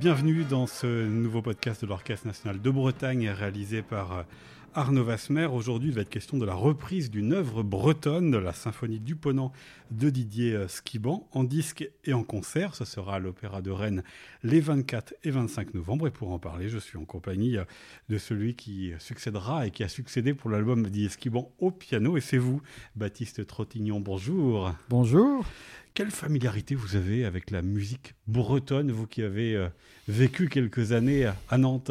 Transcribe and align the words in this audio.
Bienvenue 0.00 0.44
dans 0.44 0.66
ce 0.66 0.86
nouveau 0.86 1.42
podcast 1.42 1.82
de 1.82 1.86
l'Orchestre 1.86 2.26
national 2.26 2.62
de 2.62 2.70
Bretagne 2.70 3.28
réalisé 3.28 3.82
par 3.82 4.12
euh, 4.12 4.22
Arnaud 4.74 5.02
Vasmer. 5.02 5.46
Aujourd'hui, 5.46 5.88
il 5.88 5.94
va 5.94 6.02
être 6.02 6.10
question 6.10 6.38
de 6.38 6.46
la 6.46 6.54
reprise 6.54 7.10
d'une 7.10 7.32
œuvre 7.32 7.62
bretonne, 7.64 8.36
la 8.38 8.52
symphonie 8.52 9.00
du 9.00 9.16
Ponant 9.16 9.52
de 9.90 10.10
Didier 10.10 10.54
euh, 10.54 10.68
Skiban, 10.68 11.28
en 11.32 11.42
disque 11.42 11.88
et 12.04 12.12
en 12.12 12.22
concert. 12.22 12.76
Ce 12.76 12.84
sera 12.84 13.16
à 13.16 13.18
l'Opéra 13.18 13.62
de 13.62 13.70
Rennes 13.70 14.04
les 14.44 14.60
24 14.60 15.14
et 15.24 15.30
25 15.30 15.74
novembre. 15.74 16.06
Et 16.06 16.10
pour 16.10 16.30
en 16.30 16.38
parler, 16.38 16.68
je 16.68 16.78
suis 16.78 16.98
en 16.98 17.04
compagnie 17.04 17.56
euh, 17.56 17.64
de 18.08 18.18
celui 18.18 18.54
qui 18.54 18.92
succédera 18.98 19.66
et 19.66 19.72
qui 19.72 19.82
a 19.82 19.88
succédé 19.88 20.34
pour 20.34 20.50
l'album 20.50 20.84
Didier 20.84 21.08
Skiban 21.08 21.50
au 21.58 21.72
piano. 21.72 22.16
Et 22.16 22.20
c'est 22.20 22.38
vous, 22.38 22.62
Baptiste 22.94 23.46
Trottignon. 23.46 23.98
Bonjour. 23.98 24.72
Bonjour. 24.88 25.44
Quelle 25.94 26.12
familiarité 26.12 26.76
vous 26.76 26.94
avez 26.94 27.24
avec 27.24 27.50
la 27.50 27.62
musique 27.62 28.14
bretonne, 28.28 28.92
vous 28.92 29.08
qui 29.08 29.22
avez 29.22 29.56
euh, 29.56 29.68
vécu 30.06 30.48
quelques 30.48 30.92
années 30.92 31.28
à 31.48 31.58
Nantes? 31.58 31.90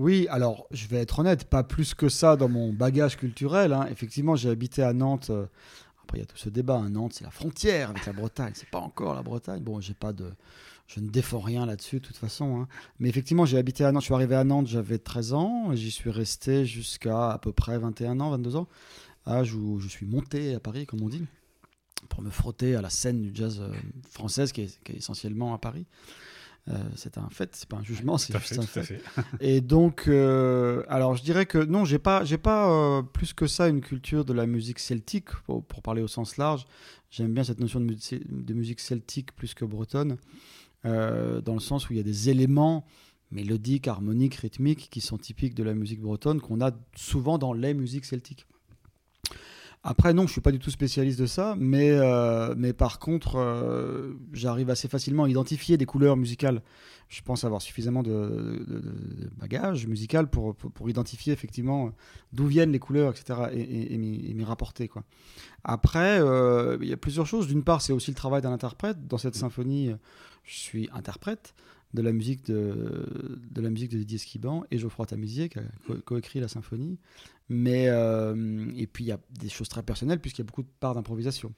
Oui, 0.00 0.26
alors 0.30 0.66
je 0.70 0.86
vais 0.86 0.96
être 0.96 1.18
honnête, 1.18 1.44
pas 1.44 1.62
plus 1.62 1.92
que 1.92 2.08
ça 2.08 2.34
dans 2.34 2.48
mon 2.48 2.72
bagage 2.72 3.18
culturel. 3.18 3.74
Hein. 3.74 3.86
Effectivement, 3.90 4.34
j'ai 4.34 4.48
habité 4.48 4.82
à 4.82 4.94
Nantes. 4.94 5.28
Euh, 5.28 5.44
après, 6.02 6.16
il 6.16 6.20
y 6.20 6.22
a 6.22 6.26
tout 6.26 6.38
ce 6.38 6.48
débat. 6.48 6.76
Hein. 6.76 6.88
Nantes, 6.88 7.12
c'est 7.16 7.24
la 7.24 7.30
frontière 7.30 7.90
avec 7.90 8.06
la 8.06 8.14
Bretagne. 8.14 8.52
C'est 8.54 8.70
pas 8.70 8.78
encore 8.78 9.14
la 9.14 9.22
Bretagne. 9.22 9.62
Bon, 9.62 9.78
j'ai 9.78 9.92
pas 9.92 10.14
de, 10.14 10.32
je 10.86 11.00
ne 11.00 11.10
défends 11.10 11.40
rien 11.40 11.66
là-dessus 11.66 12.00
de 12.00 12.06
toute 12.06 12.16
façon. 12.16 12.62
Hein. 12.62 12.68
Mais 12.98 13.10
effectivement, 13.10 13.44
j'ai 13.44 13.58
habité 13.58 13.84
à 13.84 13.92
Nantes. 13.92 14.00
Je 14.00 14.06
suis 14.06 14.14
arrivé 14.14 14.36
à 14.36 14.42
Nantes, 14.42 14.68
j'avais 14.68 14.96
13 14.96 15.34
ans. 15.34 15.74
J'y 15.74 15.90
suis 15.90 16.08
resté 16.08 16.64
jusqu'à 16.64 17.32
à 17.32 17.38
peu 17.38 17.52
près 17.52 17.78
21 17.78 18.20
ans, 18.20 18.30
22 18.30 18.56
ans. 18.56 18.68
Âge 19.26 19.54
où 19.54 19.80
je 19.80 19.88
suis 19.88 20.06
monté 20.06 20.54
à 20.54 20.60
Paris, 20.60 20.86
comme 20.86 21.02
on 21.02 21.10
dit, 21.10 21.26
pour 22.08 22.22
me 22.22 22.30
frotter 22.30 22.74
à 22.74 22.80
la 22.80 22.88
scène 22.88 23.20
du 23.20 23.32
jazz 23.34 23.60
euh, 23.60 23.70
française 24.08 24.52
qui 24.52 24.62
est 24.62 24.78
essentiellement 24.96 25.52
à 25.52 25.58
Paris. 25.58 25.84
Euh, 26.68 26.74
c'est 26.94 27.18
un 27.18 27.28
fait, 27.30 27.56
c'est 27.56 27.68
pas 27.68 27.78
un 27.78 27.82
jugement, 27.82 28.18
c'est 28.18 28.36
juste 28.38 28.58
un 28.58 28.62
fait. 28.62 29.02
Et 29.40 29.60
donc, 29.60 30.04
euh, 30.06 30.84
alors 30.88 31.16
je 31.16 31.22
dirais 31.22 31.46
que 31.46 31.58
non, 31.58 31.84
j'ai 31.84 31.98
pas, 31.98 32.24
j'ai 32.24 32.38
pas 32.38 32.70
euh, 32.70 33.02
plus 33.02 33.32
que 33.32 33.46
ça 33.46 33.68
une 33.68 33.80
culture 33.80 34.24
de 34.24 34.32
la 34.32 34.46
musique 34.46 34.78
celtique 34.78 35.30
pour, 35.46 35.64
parler 35.82 36.02
au 36.02 36.08
sens 36.08 36.36
large. 36.36 36.66
J'aime 37.10 37.32
bien 37.32 37.44
cette 37.44 37.60
notion 37.60 37.80
de, 37.80 37.86
de, 37.86 38.54
musique 38.54 38.80
celtique 38.80 39.34
plus 39.34 39.54
que 39.54 39.64
bretonne, 39.64 40.16
dans 40.84 41.54
le 41.54 41.60
sens 41.60 41.88
où 41.88 41.92
il 41.92 41.96
y 41.96 42.00
a 42.00 42.04
des 42.04 42.28
éléments 42.28 42.86
mélodiques, 43.32 43.88
harmoniques, 43.88 44.36
rythmiques 44.36 44.88
qui 44.90 45.00
sont 45.00 45.18
typiques 45.18 45.54
de 45.54 45.64
la 45.64 45.74
musique 45.74 46.00
bretonne 46.00 46.40
qu'on 46.40 46.60
a 46.60 46.70
souvent 46.94 47.38
dans 47.38 47.52
les 47.52 47.74
musiques 47.74 48.04
celtiques. 48.04 48.46
Après, 49.82 50.12
non, 50.12 50.26
je 50.26 50.32
suis 50.32 50.42
pas 50.42 50.52
du 50.52 50.58
tout 50.58 50.70
spécialiste 50.70 51.18
de 51.18 51.24
ça, 51.24 51.54
mais, 51.58 51.90
euh, 51.90 52.54
mais 52.54 52.74
par 52.74 52.98
contre, 52.98 53.36
euh, 53.36 54.12
j'arrive 54.34 54.68
assez 54.68 54.88
facilement 54.88 55.24
à 55.24 55.28
identifier 55.28 55.78
des 55.78 55.86
couleurs 55.86 56.18
musicales. 56.18 56.60
Je 57.08 57.22
pense 57.22 57.44
avoir 57.44 57.62
suffisamment 57.62 58.02
de, 58.02 58.62
bagages 59.38 59.86
musical 59.86 60.28
pour, 60.28 60.54
pour, 60.54 60.90
identifier 60.90 61.32
effectivement 61.32 61.92
d'où 62.34 62.46
viennent 62.46 62.72
les 62.72 62.78
couleurs, 62.78 63.10
etc., 63.12 63.48
et, 63.52 63.94
et, 63.94 63.96
m'y 63.96 64.44
rapporter. 64.44 64.86
Quoi. 64.86 65.02
Après, 65.64 66.20
euh, 66.20 66.76
il 66.82 66.88
y 66.88 66.92
a 66.92 66.98
plusieurs 66.98 67.26
choses. 67.26 67.48
D'une 67.48 67.64
part, 67.64 67.80
c'est 67.80 67.94
aussi 67.94 68.10
le 68.10 68.16
travail 68.16 68.42
d'un 68.42 68.52
interprète. 68.52 69.08
Dans 69.08 69.18
cette 69.18 69.34
symphonie, 69.34 69.92
je 70.44 70.58
suis 70.58 70.90
interprète 70.92 71.54
de 71.94 72.02
la 72.02 72.12
musique 72.12 72.44
de, 72.44 73.40
de 73.50 73.60
la 73.60 73.70
musique 73.70 73.90
de 73.90 73.98
Didier 73.98 74.18
Skiban 74.18 74.62
et 74.70 74.78
Geoffroy 74.78 75.06
Tamusier 75.06 75.48
qui 75.48 75.58
a 75.58 75.62
coécrit 76.04 76.38
la 76.38 76.46
symphonie 76.46 76.98
mais, 77.52 77.86
euh, 77.88 78.70
et 78.76 78.86
puis 78.86 79.02
il 79.02 79.08
y 79.08 79.12
a 79.12 79.18
des 79.40 79.48
choses 79.48 79.68
très 79.68 79.82
personnelles 79.82 80.20
puisqu'il 80.20 80.42
y 80.42 80.44
a 80.44 80.46
beaucoup 80.46 80.62
de 80.62 80.68
parts 80.78 80.94
d'improvisation. 80.94 81.52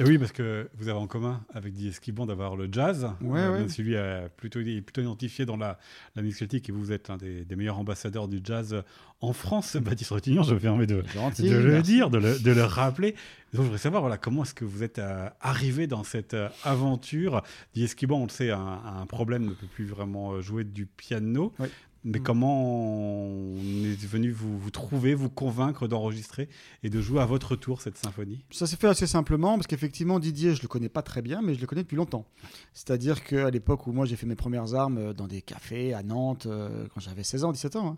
Et 0.00 0.02
oui, 0.02 0.18
parce 0.18 0.32
que 0.32 0.68
vous 0.76 0.88
avez 0.88 0.98
en 0.98 1.06
commun 1.06 1.40
avec 1.54 1.72
Didier 1.72 1.90
Esquibon 1.90 2.26
d'avoir 2.26 2.56
le 2.56 2.68
jazz. 2.70 3.08
Ouais, 3.20 3.38
euh, 3.38 3.62
ouais. 3.62 3.68
Celui 3.68 3.94
est 3.94 4.28
plutôt, 4.36 4.58
plutôt 4.58 5.02
identifié 5.02 5.46
dans 5.46 5.56
la, 5.56 5.78
la 6.16 6.22
musique 6.22 6.38
celtique 6.38 6.68
et 6.68 6.72
vous 6.72 6.90
êtes 6.90 7.10
un 7.10 7.16
des, 7.16 7.46
meilleurs 7.54 7.78
ambassadeurs 7.78 8.26
du 8.26 8.40
jazz 8.42 8.82
en 9.20 9.32
France. 9.32 9.76
Baptiste 9.80 10.10
Rotignon, 10.10 10.42
je 10.42 10.54
me 10.54 10.58
permets 10.58 10.88
de, 10.88 11.04
de 11.38 11.56
le 11.56 11.80
dire, 11.80 12.10
de 12.10 12.18
le, 12.18 12.40
de 12.40 12.50
le, 12.50 12.64
rappeler. 12.64 13.12
Donc, 13.12 13.18
je 13.52 13.60
voudrais 13.62 13.78
savoir 13.78 14.02
voilà, 14.02 14.18
comment 14.18 14.42
est-ce 14.42 14.52
que 14.52 14.64
vous 14.64 14.82
êtes 14.82 14.98
euh, 14.98 15.30
arrivé 15.40 15.86
dans 15.86 16.02
cette 16.02 16.36
aventure? 16.64 17.42
Didier 17.72 17.84
Esquibon, 17.84 18.22
on 18.22 18.24
le 18.24 18.30
sait, 18.30 18.50
a 18.50 18.58
un, 18.58 19.02
un, 19.02 19.06
problème, 19.06 19.44
ne 19.44 19.52
peut 19.52 19.68
plus 19.68 19.84
vraiment 19.84 20.40
jouer 20.40 20.64
du 20.64 20.86
piano. 20.86 21.52
Oui. 21.60 21.68
Mais 22.04 22.20
mm. 22.20 22.22
comment 22.22 22.62
on 22.62 23.56
est 23.84 24.06
venu 24.06 24.30
vous, 24.30 24.58
vous 24.58 24.70
trouver, 24.70 25.14
vous 25.14 25.30
convaincre 25.30 25.88
d'enregistrer 25.88 26.48
et 26.82 26.90
de 26.90 27.00
jouer 27.00 27.20
à 27.20 27.26
votre 27.26 27.56
tour 27.56 27.82
cette 27.82 27.96
symphonie? 27.96 28.44
Ça 28.50 28.66
s'est 28.66 28.76
fait 28.76 28.88
assez 28.88 29.06
simplement 29.06 29.56
parce 29.56 29.66
qu'effectivement 29.66 30.18
Didier, 30.18 30.54
je 30.54 30.62
le 30.62 30.68
connais 30.68 30.88
pas 30.88 31.02
très 31.02 31.22
bien, 31.22 31.42
mais 31.42 31.54
je 31.54 31.60
le 31.60 31.66
connais 31.66 31.82
depuis 31.82 31.96
longtemps. 31.96 32.26
C'est-à-dire 32.72 33.24
qu'à 33.24 33.50
l'époque 33.50 33.86
où 33.86 33.92
moi 33.92 34.06
j'ai 34.06 34.16
fait 34.16 34.26
mes 34.26 34.36
premières 34.36 34.74
armes 34.74 34.98
euh, 34.98 35.12
dans 35.12 35.26
des 35.26 35.42
cafés 35.42 35.94
à 35.94 36.02
Nantes, 36.02 36.46
euh, 36.46 36.86
quand 36.94 37.00
j'avais 37.00 37.24
16 37.24 37.44
ans, 37.44 37.52
17 37.52 37.76
ans, 37.76 37.88
hein, 37.88 37.96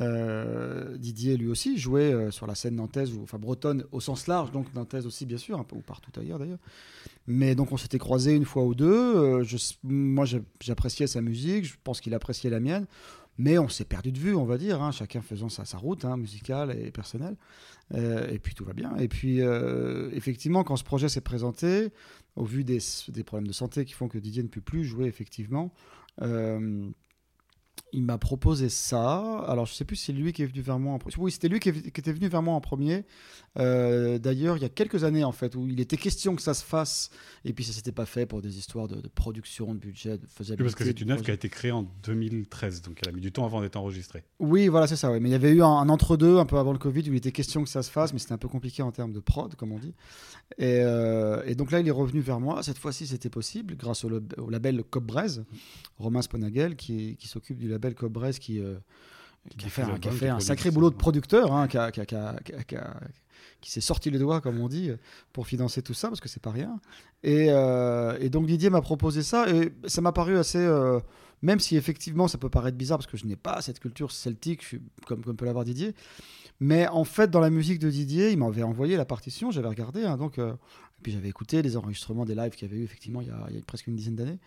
euh, 0.00 0.96
Didier 0.96 1.36
lui 1.36 1.48
aussi 1.48 1.78
jouait 1.78 2.30
sur 2.30 2.46
la 2.46 2.54
scène 2.54 2.76
nantaise, 2.76 3.10
enfin 3.22 3.38
bretonne 3.38 3.84
au 3.92 4.00
sens 4.00 4.26
large, 4.26 4.52
donc 4.52 4.72
nantaise 4.74 5.06
aussi 5.06 5.26
bien 5.26 5.38
sûr, 5.38 5.64
ou 5.72 5.80
partout 5.80 6.12
ailleurs 6.18 6.38
d'ailleurs. 6.38 6.60
Mais 7.26 7.54
donc 7.54 7.72
on 7.72 7.76
s'était 7.76 7.98
croisés 7.98 8.34
une 8.34 8.44
fois 8.44 8.64
ou 8.64 8.74
deux. 8.74 9.42
je, 9.42 9.56
moi 9.84 10.24
j'appréciais 10.60 11.06
sa 11.06 11.20
musique, 11.20 11.64
je 11.64 11.74
pense 11.82 12.00
qu'il 12.00 12.14
appréciait 12.14 12.50
la 12.50 12.60
mienne. 12.60 12.86
Mais 13.38 13.56
on 13.56 13.68
s'est 13.68 13.84
perdu 13.84 14.10
de 14.10 14.18
vue, 14.18 14.34
on 14.34 14.44
va 14.44 14.58
dire, 14.58 14.82
hein, 14.82 14.90
chacun 14.90 15.22
faisant 15.22 15.48
sa, 15.48 15.78
route 15.78 16.04
hein, 16.04 16.16
musicale 16.16 16.76
et 16.76 16.90
personnelle. 16.90 17.36
Euh, 17.94 18.28
et 18.28 18.40
puis 18.40 18.54
tout 18.54 18.64
va 18.64 18.72
bien. 18.72 18.96
Et 18.96 19.06
puis, 19.06 19.40
euh, 19.40 20.10
effectivement, 20.12 20.64
quand 20.64 20.76
ce 20.76 20.82
projet 20.82 21.08
s'est 21.08 21.20
présenté, 21.20 21.90
au 22.34 22.44
vu 22.44 22.64
des, 22.64 22.80
problèmes 23.24 23.46
de 23.46 23.52
santé 23.52 23.84
qui 23.84 23.94
font 23.94 24.08
que 24.08 24.18
Didier 24.18 24.42
ne 24.42 24.48
peut 24.48 24.60
plus 24.60 24.84
jouer, 24.84 25.06
effectivement, 25.06 25.72
euh, 26.20 26.90
il 27.92 28.02
m'a 28.02 28.18
proposé 28.18 28.68
ça. 28.68 29.40
Alors, 29.46 29.66
je 29.66 29.74
sais 29.74 29.84
plus 29.84 29.96
si 29.96 30.06
c'est 30.06 30.12
lui 30.12 30.32
qui 30.32 30.42
est 30.42 30.46
venu 30.46 30.60
vers 30.60 30.78
moi 30.78 30.92
en 30.94 30.98
premier. 30.98 31.14
Oui, 31.18 31.32
c'était 31.32 31.48
lui 31.48 31.60
qui, 31.60 31.68
était 31.68 32.12
venu 32.12 32.28
vers 32.28 32.42
moi 32.42 32.54
en 32.54 32.60
premier. 32.60 33.04
Euh, 33.58 34.18
d'ailleurs, 34.18 34.56
il 34.56 34.62
y 34.62 34.66
a 34.66 34.68
quelques 34.68 35.04
années, 35.04 35.24
en 35.24 35.32
fait, 35.32 35.54
où 35.54 35.66
il 35.66 35.80
était 35.80 35.96
question 35.96 36.36
que 36.36 36.42
ça 36.42 36.54
se 36.54 36.64
fasse, 36.64 37.10
et 37.44 37.52
puis 37.52 37.64
ça 37.64 37.72
s'était 37.72 37.92
pas 37.92 38.06
fait 38.06 38.26
pour 38.26 38.42
des 38.42 38.58
histoires 38.58 38.88
de, 38.88 39.00
production, 39.08 39.74
de 39.74 39.78
budget, 39.78 40.18
de 40.18 40.26
faisabilité. 40.26 40.64
parce 40.64 40.74
que 40.74 40.84
c'est 40.84 41.00
une 41.00 41.10
œuvre 41.10 41.22
qui 41.22 41.30
a 41.30 41.34
été 41.34 41.48
créée 41.48 41.72
en 41.72 41.84
2013, 42.04 42.82
donc 42.82 42.98
elle 43.02 43.08
a 43.08 43.12
mis 43.12 43.20
du 43.20 43.32
temps 43.32 43.44
avant 43.44 43.60
d'être 43.60 43.76
enregistrée. 43.76 44.24
Oui, 44.38 44.68
voilà, 44.68 44.86
c'est 44.86 44.96
ça. 44.96 45.10
Mais 45.18 45.28
il 45.28 45.32
y 45.32 45.34
avait 45.34 45.52
eu 45.52 45.62
un, 45.62 45.88
entre-deux, 45.88 46.38
un 46.38 46.46
peu 46.46 46.58
avant 46.58 46.72
le 46.72 46.78
Covid, 46.78 47.08
où 47.08 47.14
il 47.14 47.16
était 47.16 47.32
question 47.32 47.64
que 47.64 47.70
ça 47.70 47.82
se 47.82 47.90
fasse, 47.90 48.12
mais 48.12 48.18
c'était 48.18 48.34
un 48.34 48.38
peu 48.38 48.48
compliqué 48.48 48.82
en 48.82 48.92
termes 48.92 49.12
de 49.12 49.20
prod, 49.20 49.54
comme 49.54 49.72
on 49.72 49.78
dit. 49.78 49.94
Et, 50.58 50.80
euh, 50.82 51.54
donc 51.54 51.70
là, 51.70 51.80
il 51.80 51.88
est 51.88 51.92
revenu 51.92 52.20
vers 52.20 52.40
moi. 52.40 52.62
Cette 52.62 52.78
fois-ci, 52.78 53.06
c'était 53.06 53.30
possible, 53.30 53.76
grâce 53.76 54.04
au, 54.04 54.10
label 54.50 54.84
Cobbrez, 54.84 55.42
Romain 55.98 56.22
Sponagel, 56.22 56.76
qui, 56.76 57.16
qui 57.16 57.28
s'occupe 57.28 57.58
du 57.58 57.68
label 57.68 57.77
Cobbrez, 57.94 58.32
qui. 58.32 58.60
Euh, 58.60 58.76
qui 59.56 59.64
a 59.64 59.68
fait, 59.70 59.82
un, 59.82 59.98
qui 59.98 60.08
a 60.08 60.12
fait 60.12 60.28
un 60.28 60.40
sacré 60.40 60.70
boulot 60.70 60.90
de 60.90 60.96
producteur, 60.96 61.52
hein, 61.52 61.68
qui, 61.68 61.78
a, 61.78 61.90
qui, 61.90 62.04
qui 63.60 63.70
s'est 63.70 63.80
sorti 63.80 64.10
les 64.10 64.18
doigts, 64.18 64.40
comme 64.40 64.60
on 64.60 64.68
dit, 64.68 64.90
pour 65.32 65.46
financer 65.46 65.82
tout 65.82 65.94
ça, 65.94 66.08
parce 66.08 66.20
que 66.20 66.28
c'est 66.28 66.42
pas 66.42 66.50
rien. 66.50 66.78
Et, 67.22 67.48
euh, 67.50 68.16
et, 68.20 68.28
donc 68.30 68.46
Didier 68.46 68.70
m'a 68.70 68.80
proposé 68.80 69.22
ça, 69.22 69.48
et 69.48 69.72
ça 69.86 70.00
m'a 70.00 70.12
paru 70.12 70.36
assez. 70.36 70.58
Euh, 70.58 71.00
même 71.40 71.60
si 71.60 71.76
effectivement 71.76 72.26
ça 72.26 72.36
peut 72.36 72.48
paraître 72.48 72.76
bizarre, 72.76 72.98
parce 72.98 73.10
que 73.10 73.16
je 73.16 73.24
n'ai 73.24 73.36
pas 73.36 73.62
cette 73.62 73.78
culture 73.78 74.10
celtique, 74.10 74.64
comme, 75.06 75.22
comme 75.22 75.36
peut 75.36 75.46
l'avoir 75.46 75.64
Didier. 75.64 75.94
Mais 76.60 76.88
en 76.88 77.04
fait, 77.04 77.30
dans 77.30 77.40
la 77.40 77.50
musique 77.50 77.78
de 77.78 77.88
Didier, 77.88 78.30
il 78.30 78.38
m'avait 78.38 78.64
envoyé 78.64 78.96
la 78.96 79.04
partition, 79.04 79.50
j'avais 79.50 79.68
regardé, 79.68 80.04
hein, 80.04 80.16
donc, 80.16 80.38
euh, 80.38 80.54
et 80.98 81.02
puis 81.02 81.12
j'avais 81.12 81.28
écouté 81.28 81.62
les 81.62 81.76
enregistrements 81.76 82.24
des 82.24 82.34
lives 82.34 82.50
qu'il 82.50 82.68
y 82.68 82.70
avait 82.70 82.80
eu 82.80 82.84
effectivement 82.84 83.20
il 83.20 83.28
y 83.28 83.30
a, 83.30 83.48
presque 83.66 83.86
une 83.86 83.96
dizaine 83.96 84.16
d'années. 84.16 84.38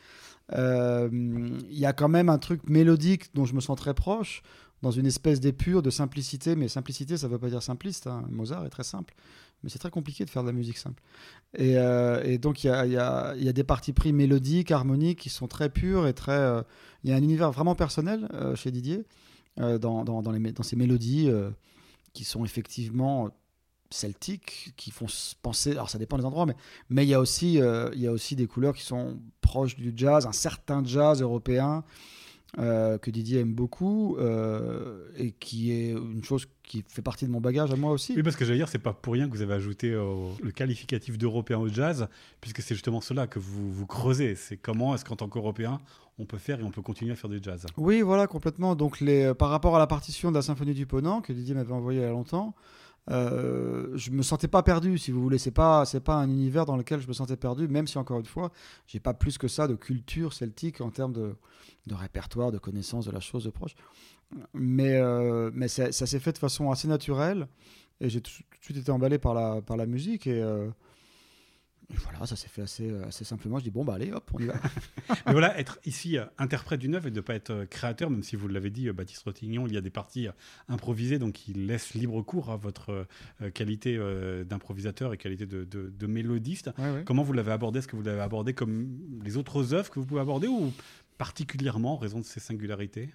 Il 0.51 1.77
y 1.77 1.85
a 1.85 1.93
quand 1.93 2.09
même 2.09 2.29
un 2.29 2.37
truc 2.37 2.67
mélodique 2.69 3.33
dont 3.33 3.45
je 3.45 3.55
me 3.55 3.61
sens 3.61 3.77
très 3.77 3.93
proche, 3.93 4.43
dans 4.81 4.91
une 4.91 5.05
espèce 5.05 5.39
d'épure, 5.39 5.81
de 5.81 5.89
simplicité. 5.89 6.55
Mais 6.55 6.67
simplicité, 6.67 7.17
ça 7.17 7.27
ne 7.27 7.33
veut 7.33 7.39
pas 7.39 7.49
dire 7.49 7.63
simpliste. 7.63 8.07
Hein. 8.07 8.23
Mozart 8.29 8.65
est 8.65 8.69
très 8.69 8.83
simple. 8.83 9.13
Mais 9.63 9.69
c'est 9.69 9.79
très 9.79 9.91
compliqué 9.91 10.25
de 10.25 10.29
faire 10.29 10.41
de 10.41 10.47
la 10.47 10.53
musique 10.53 10.77
simple. 10.77 11.01
Et, 11.55 11.77
euh, 11.77 12.37
donc, 12.37 12.63
il 12.63 12.67
y 12.67 12.69
a, 12.97 13.35
des 13.35 13.63
parties 13.63 13.93
pris 13.93 14.11
mélodiques, 14.11 14.71
harmoniques, 14.71 15.19
qui 15.19 15.29
sont 15.29 15.47
très 15.47 15.69
pures 15.69 16.07
et 16.07 16.13
très. 16.13 16.31
Euh, 16.31 16.63
il 17.03 17.11
y 17.11 17.13
a 17.13 17.15
un 17.15 17.21
univers 17.21 17.51
vraiment 17.51 17.75
personnel 17.75 18.27
euh, 18.33 18.55
chez 18.55 18.71
Didier, 18.71 19.03
dans, 19.57 20.03
dans, 20.03 20.21
dans 20.21 20.63
ces 20.63 20.75
mélodies 20.77 21.29
qui 22.13 22.23
sont 22.23 22.45
effectivement 22.45 23.29
celtiques, 23.91 24.73
qui 24.77 24.91
font 24.91 25.07
penser. 25.41 25.71
Alors, 25.71 25.89
ça 25.89 25.99
dépend 25.99 26.17
des 26.17 26.25
endroits, 26.25 26.45
mais 26.45 26.55
mais 26.89 27.05
il 27.05 27.09
y, 27.09 27.13
a 27.13 27.19
aussi, 27.19 27.53
il 27.55 27.99
y 27.99 28.07
a 28.07 28.11
aussi 28.11 28.35
des 28.35 28.47
couleurs 28.47 28.75
qui 28.75 28.83
sont 28.83 29.19
proches 29.41 29.75
du 29.75 29.93
jazz, 29.95 30.25
un 30.25 30.31
certain 30.31 30.83
jazz 30.83 31.21
européen. 31.21 31.83
Euh, 32.59 32.97
que 32.97 33.09
Didier 33.09 33.39
aime 33.39 33.53
beaucoup 33.53 34.17
euh, 34.17 35.07
et 35.15 35.31
qui 35.31 35.71
est 35.71 35.91
une 35.91 36.21
chose 36.21 36.49
qui 36.63 36.83
fait 36.85 37.01
partie 37.01 37.25
de 37.25 37.31
mon 37.31 37.39
bagage 37.39 37.71
à 37.71 37.77
moi 37.77 37.91
aussi. 37.91 38.13
Oui, 38.13 38.23
parce 38.23 38.35
que 38.35 38.43
j'allais 38.43 38.57
dire, 38.57 38.67
c'est 38.67 38.77
pas 38.77 38.91
pour 38.91 39.13
rien 39.13 39.29
que 39.29 39.33
vous 39.33 39.41
avez 39.41 39.53
ajouté 39.53 39.89
le 39.91 40.51
qualificatif 40.51 41.17
d'européen 41.17 41.59
au 41.59 41.69
jazz, 41.69 42.07
puisque 42.41 42.61
c'est 42.61 42.75
justement 42.75 42.99
cela 42.99 43.25
que 43.25 43.39
vous, 43.39 43.71
vous 43.71 43.85
creusez. 43.85 44.35
C'est 44.35 44.57
comment 44.57 44.93
est-ce 44.93 45.05
qu'en 45.05 45.15
tant 45.15 45.29
qu'européen, 45.29 45.79
on 46.19 46.25
peut 46.25 46.37
faire 46.37 46.59
et 46.59 46.63
on 46.63 46.71
peut 46.71 46.81
continuer 46.81 47.13
à 47.13 47.15
faire 47.15 47.29
du 47.29 47.39
jazz. 47.41 47.65
Oui, 47.77 48.01
voilà, 48.01 48.27
complètement. 48.27 48.75
Donc, 48.75 48.99
les, 48.99 49.33
par 49.33 49.49
rapport 49.49 49.77
à 49.77 49.79
la 49.79 49.87
partition 49.87 50.29
de 50.29 50.35
la 50.35 50.41
symphonie 50.41 50.73
du 50.73 50.85
Ponant, 50.85 51.21
que 51.21 51.31
Didier 51.31 51.55
m'avait 51.55 51.73
envoyée 51.73 52.01
il 52.01 52.03
y 52.03 52.05
a 52.05 52.09
longtemps, 52.09 52.53
euh, 53.09 53.89
je 53.95 54.11
me 54.11 54.21
sentais 54.21 54.47
pas 54.47 54.63
perdu, 54.63 54.97
si 54.97 55.11
vous 55.11 55.21
voulez. 55.21 55.37
C'est 55.37 55.51
pas, 55.51 55.85
c'est 55.85 55.99
pas 55.99 56.15
un 56.15 56.29
univers 56.29 56.65
dans 56.65 56.77
lequel 56.77 56.99
je 57.01 57.07
me 57.07 57.13
sentais 57.13 57.37
perdu, 57.37 57.67
même 57.67 57.87
si 57.87 57.97
encore 57.97 58.19
une 58.19 58.25
fois, 58.25 58.51
j'ai 58.87 58.99
pas 58.99 59.13
plus 59.13 59.37
que 59.37 59.47
ça 59.47 59.67
de 59.67 59.75
culture 59.75 60.33
celtique 60.33 60.81
en 60.81 60.91
termes 60.91 61.13
de, 61.13 61.35
répertoire, 61.91 62.51
de 62.51 62.57
connaissance 62.57 63.05
de 63.05 63.11
la 63.11 63.19
chose 63.19 63.43
de 63.43 63.49
proche. 63.49 63.75
Mais, 64.53 64.95
euh, 64.95 65.51
ça, 65.67 65.91
s'est 65.91 66.19
fait 66.19 66.33
de 66.33 66.37
façon 66.37 66.71
assez 66.71 66.87
naturelle 66.87 67.47
et 67.99 68.09
j'ai 68.09 68.21
tout, 68.21 68.31
tout 68.31 68.57
de 68.59 68.63
suite 68.63 68.77
été 68.77 68.91
emballé 68.91 69.17
par 69.17 69.33
la, 69.33 69.61
par 69.61 69.77
la 69.77 69.85
musique 69.85 70.25
et 70.25 70.41
euh, 70.41 70.69
et 71.93 71.97
voilà, 71.97 72.25
ça 72.25 72.35
s'est 72.35 72.47
fait 72.47 72.61
assez, 72.61 72.89
euh, 72.89 73.05
assez 73.07 73.25
simplement. 73.25 73.57
Je 73.59 73.63
dis, 73.65 73.69
bon, 73.71 73.83
bah 73.83 73.95
allez, 73.95 74.11
hop, 74.11 74.29
on 74.33 74.39
y 74.39 74.45
va. 74.45 74.55
Mais 75.25 75.31
voilà, 75.31 75.57
être 75.59 75.79
ici 75.85 76.17
euh, 76.17 76.25
interprète 76.37 76.79
d'une 76.79 76.95
œuvre 76.95 77.07
et 77.07 77.11
de 77.11 77.15
ne 77.15 77.21
pas 77.21 77.35
être 77.35 77.49
euh, 77.51 77.65
créateur, 77.65 78.09
même 78.09 78.23
si 78.23 78.35
vous 78.35 78.47
l'avez 78.47 78.69
dit, 78.69 78.89
Baptiste 78.91 79.23
Rotignon, 79.23 79.67
il 79.67 79.73
y 79.73 79.77
a 79.77 79.81
des 79.81 79.89
parties 79.89 80.27
improvisées, 80.69 81.19
donc 81.19 81.47
il 81.47 81.67
laisse 81.67 81.93
libre 81.93 82.21
cours 82.21 82.49
à 82.51 82.57
votre 82.57 83.05
qualité 83.53 83.97
d'improvisateur 84.47 85.13
et 85.13 85.17
qualité 85.17 85.45
de, 85.45 85.63
de- 85.63 85.89
de 85.89 86.07
mélodiste. 86.07 86.69
Ouais, 86.77 86.91
ouais. 86.91 87.03
Comment 87.05 87.23
vous 87.23 87.33
l'avez 87.33 87.51
abordé? 87.51 87.79
Est-ce 87.79 87.87
que 87.87 87.95
vous 87.95 88.03
l'avez 88.03 88.21
abordé 88.21 88.53
comme 88.53 88.89
les 89.23 89.37
autres 89.37 89.73
œuvres 89.73 89.89
que 89.89 89.99
vous 89.99 90.05
pouvez 90.05 90.21
aborder 90.21 90.47
ou 90.47 90.71
particulièrement 91.17 91.93
en 91.93 91.97
raison 91.97 92.19
de 92.19 92.25
ses 92.25 92.39
singularités? 92.39 93.09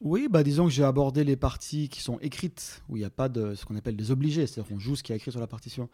Oui, 0.00 0.28
bah 0.28 0.42
disons 0.42 0.64
que 0.64 0.70
j'ai 0.70 0.84
abordé 0.84 1.24
les 1.24 1.36
parties 1.36 1.88
qui 1.88 2.00
sont 2.02 2.18
écrites, 2.20 2.82
où 2.88 2.96
il 2.96 3.00
n'y 3.00 3.06
a 3.06 3.10
pas 3.10 3.28
de 3.28 3.54
ce 3.54 3.64
qu'on 3.64 3.76
appelle 3.76 3.96
des 3.96 4.10
obligés, 4.10 4.46
c'est-à-dire 4.46 4.68
qu'on 4.74 4.78
joue 4.80 4.96
ce 4.96 5.02
qui 5.02 5.12
est 5.12 5.16
écrit 5.16 5.30
sur 5.30 5.40
la 5.40 5.46
partition. 5.46 5.88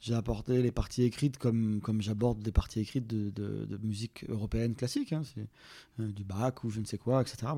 J'ai 0.00 0.14
abordé 0.14 0.62
les 0.62 0.72
parties 0.72 1.04
écrites 1.04 1.38
comme, 1.38 1.80
comme 1.80 2.02
j'aborde 2.02 2.40
des 2.40 2.50
parties 2.50 2.80
écrites 2.80 3.06
de, 3.06 3.30
de- 3.30 3.78
musique 3.84 4.24
européenne 4.28 4.74
classique, 4.74 5.12
hein, 5.12 5.22
euh, 6.00 6.08
du 6.10 6.24
Bach 6.24 6.64
ou 6.64 6.70
je 6.70 6.80
ne 6.80 6.84
sais 6.86 6.98
quoi, 6.98 7.20
etc. 7.22 7.52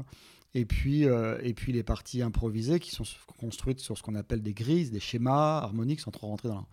Et 0.56 0.64
puis, 0.64 1.04
euh, 1.04 1.36
et 1.42 1.52
puis 1.52 1.72
les 1.72 1.82
parties 1.82 2.22
improvisées 2.22 2.78
qui 2.78 2.92
sont 2.92 3.02
construites 3.40 3.80
sur 3.80 3.98
ce 3.98 4.02
qu'on 4.04 4.14
appelle 4.14 4.40
des 4.40 4.54
grilles, 4.54 4.88
des 4.88 5.00
schémas 5.00 5.58
harmoniques, 5.58 5.98
sans 6.00 6.12
trop 6.12 6.28
rentrer 6.28 6.48
dans, 6.48 6.64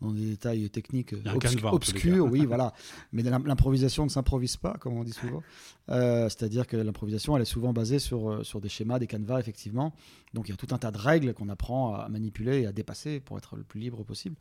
dans 0.00 0.10
des 0.10 0.24
détails 0.30 0.70
techniques 0.70 1.12
obscu- 1.12 1.38
canevas, 1.40 1.72
obscurs. 1.72 2.24
Oui, 2.32 2.46
voilà. 2.46 2.72
Mais 3.12 3.22
l'im- 3.22 3.42
l'improvisation 3.44 4.04
ne 4.04 4.08
s'improvise 4.08 4.56
pas, 4.56 4.74
comme 4.80 4.94
on 4.94 5.04
dit 5.04 5.12
souvent. 5.12 5.42
Euh, 5.90 6.30
C'est-à-dire 6.30 6.66
que 6.66 6.78
l'improvisation, 6.78 7.36
elle 7.36 7.42
est 7.42 7.44
souvent 7.44 7.74
basée 7.74 7.98
sur, 7.98 8.30
euh, 8.30 8.42
sur 8.42 8.62
des 8.62 8.70
schémas, 8.70 8.98
des 8.98 9.06
canevas, 9.06 9.38
effectivement. 9.38 9.94
Donc 10.32 10.48
il 10.48 10.52
y 10.52 10.54
a 10.54 10.56
tout 10.56 10.74
un 10.74 10.78
tas 10.78 10.90
de 10.90 10.98
règles 10.98 11.34
qu'on 11.34 11.50
apprend 11.50 11.94
à 11.94 12.08
manipuler 12.08 12.62
et 12.62 12.66
à 12.66 12.72
dépasser 12.72 13.20
pour 13.20 13.36
être 13.36 13.54
le 13.56 13.64
plus 13.64 13.80
libre 13.80 14.02
possible. 14.02 14.36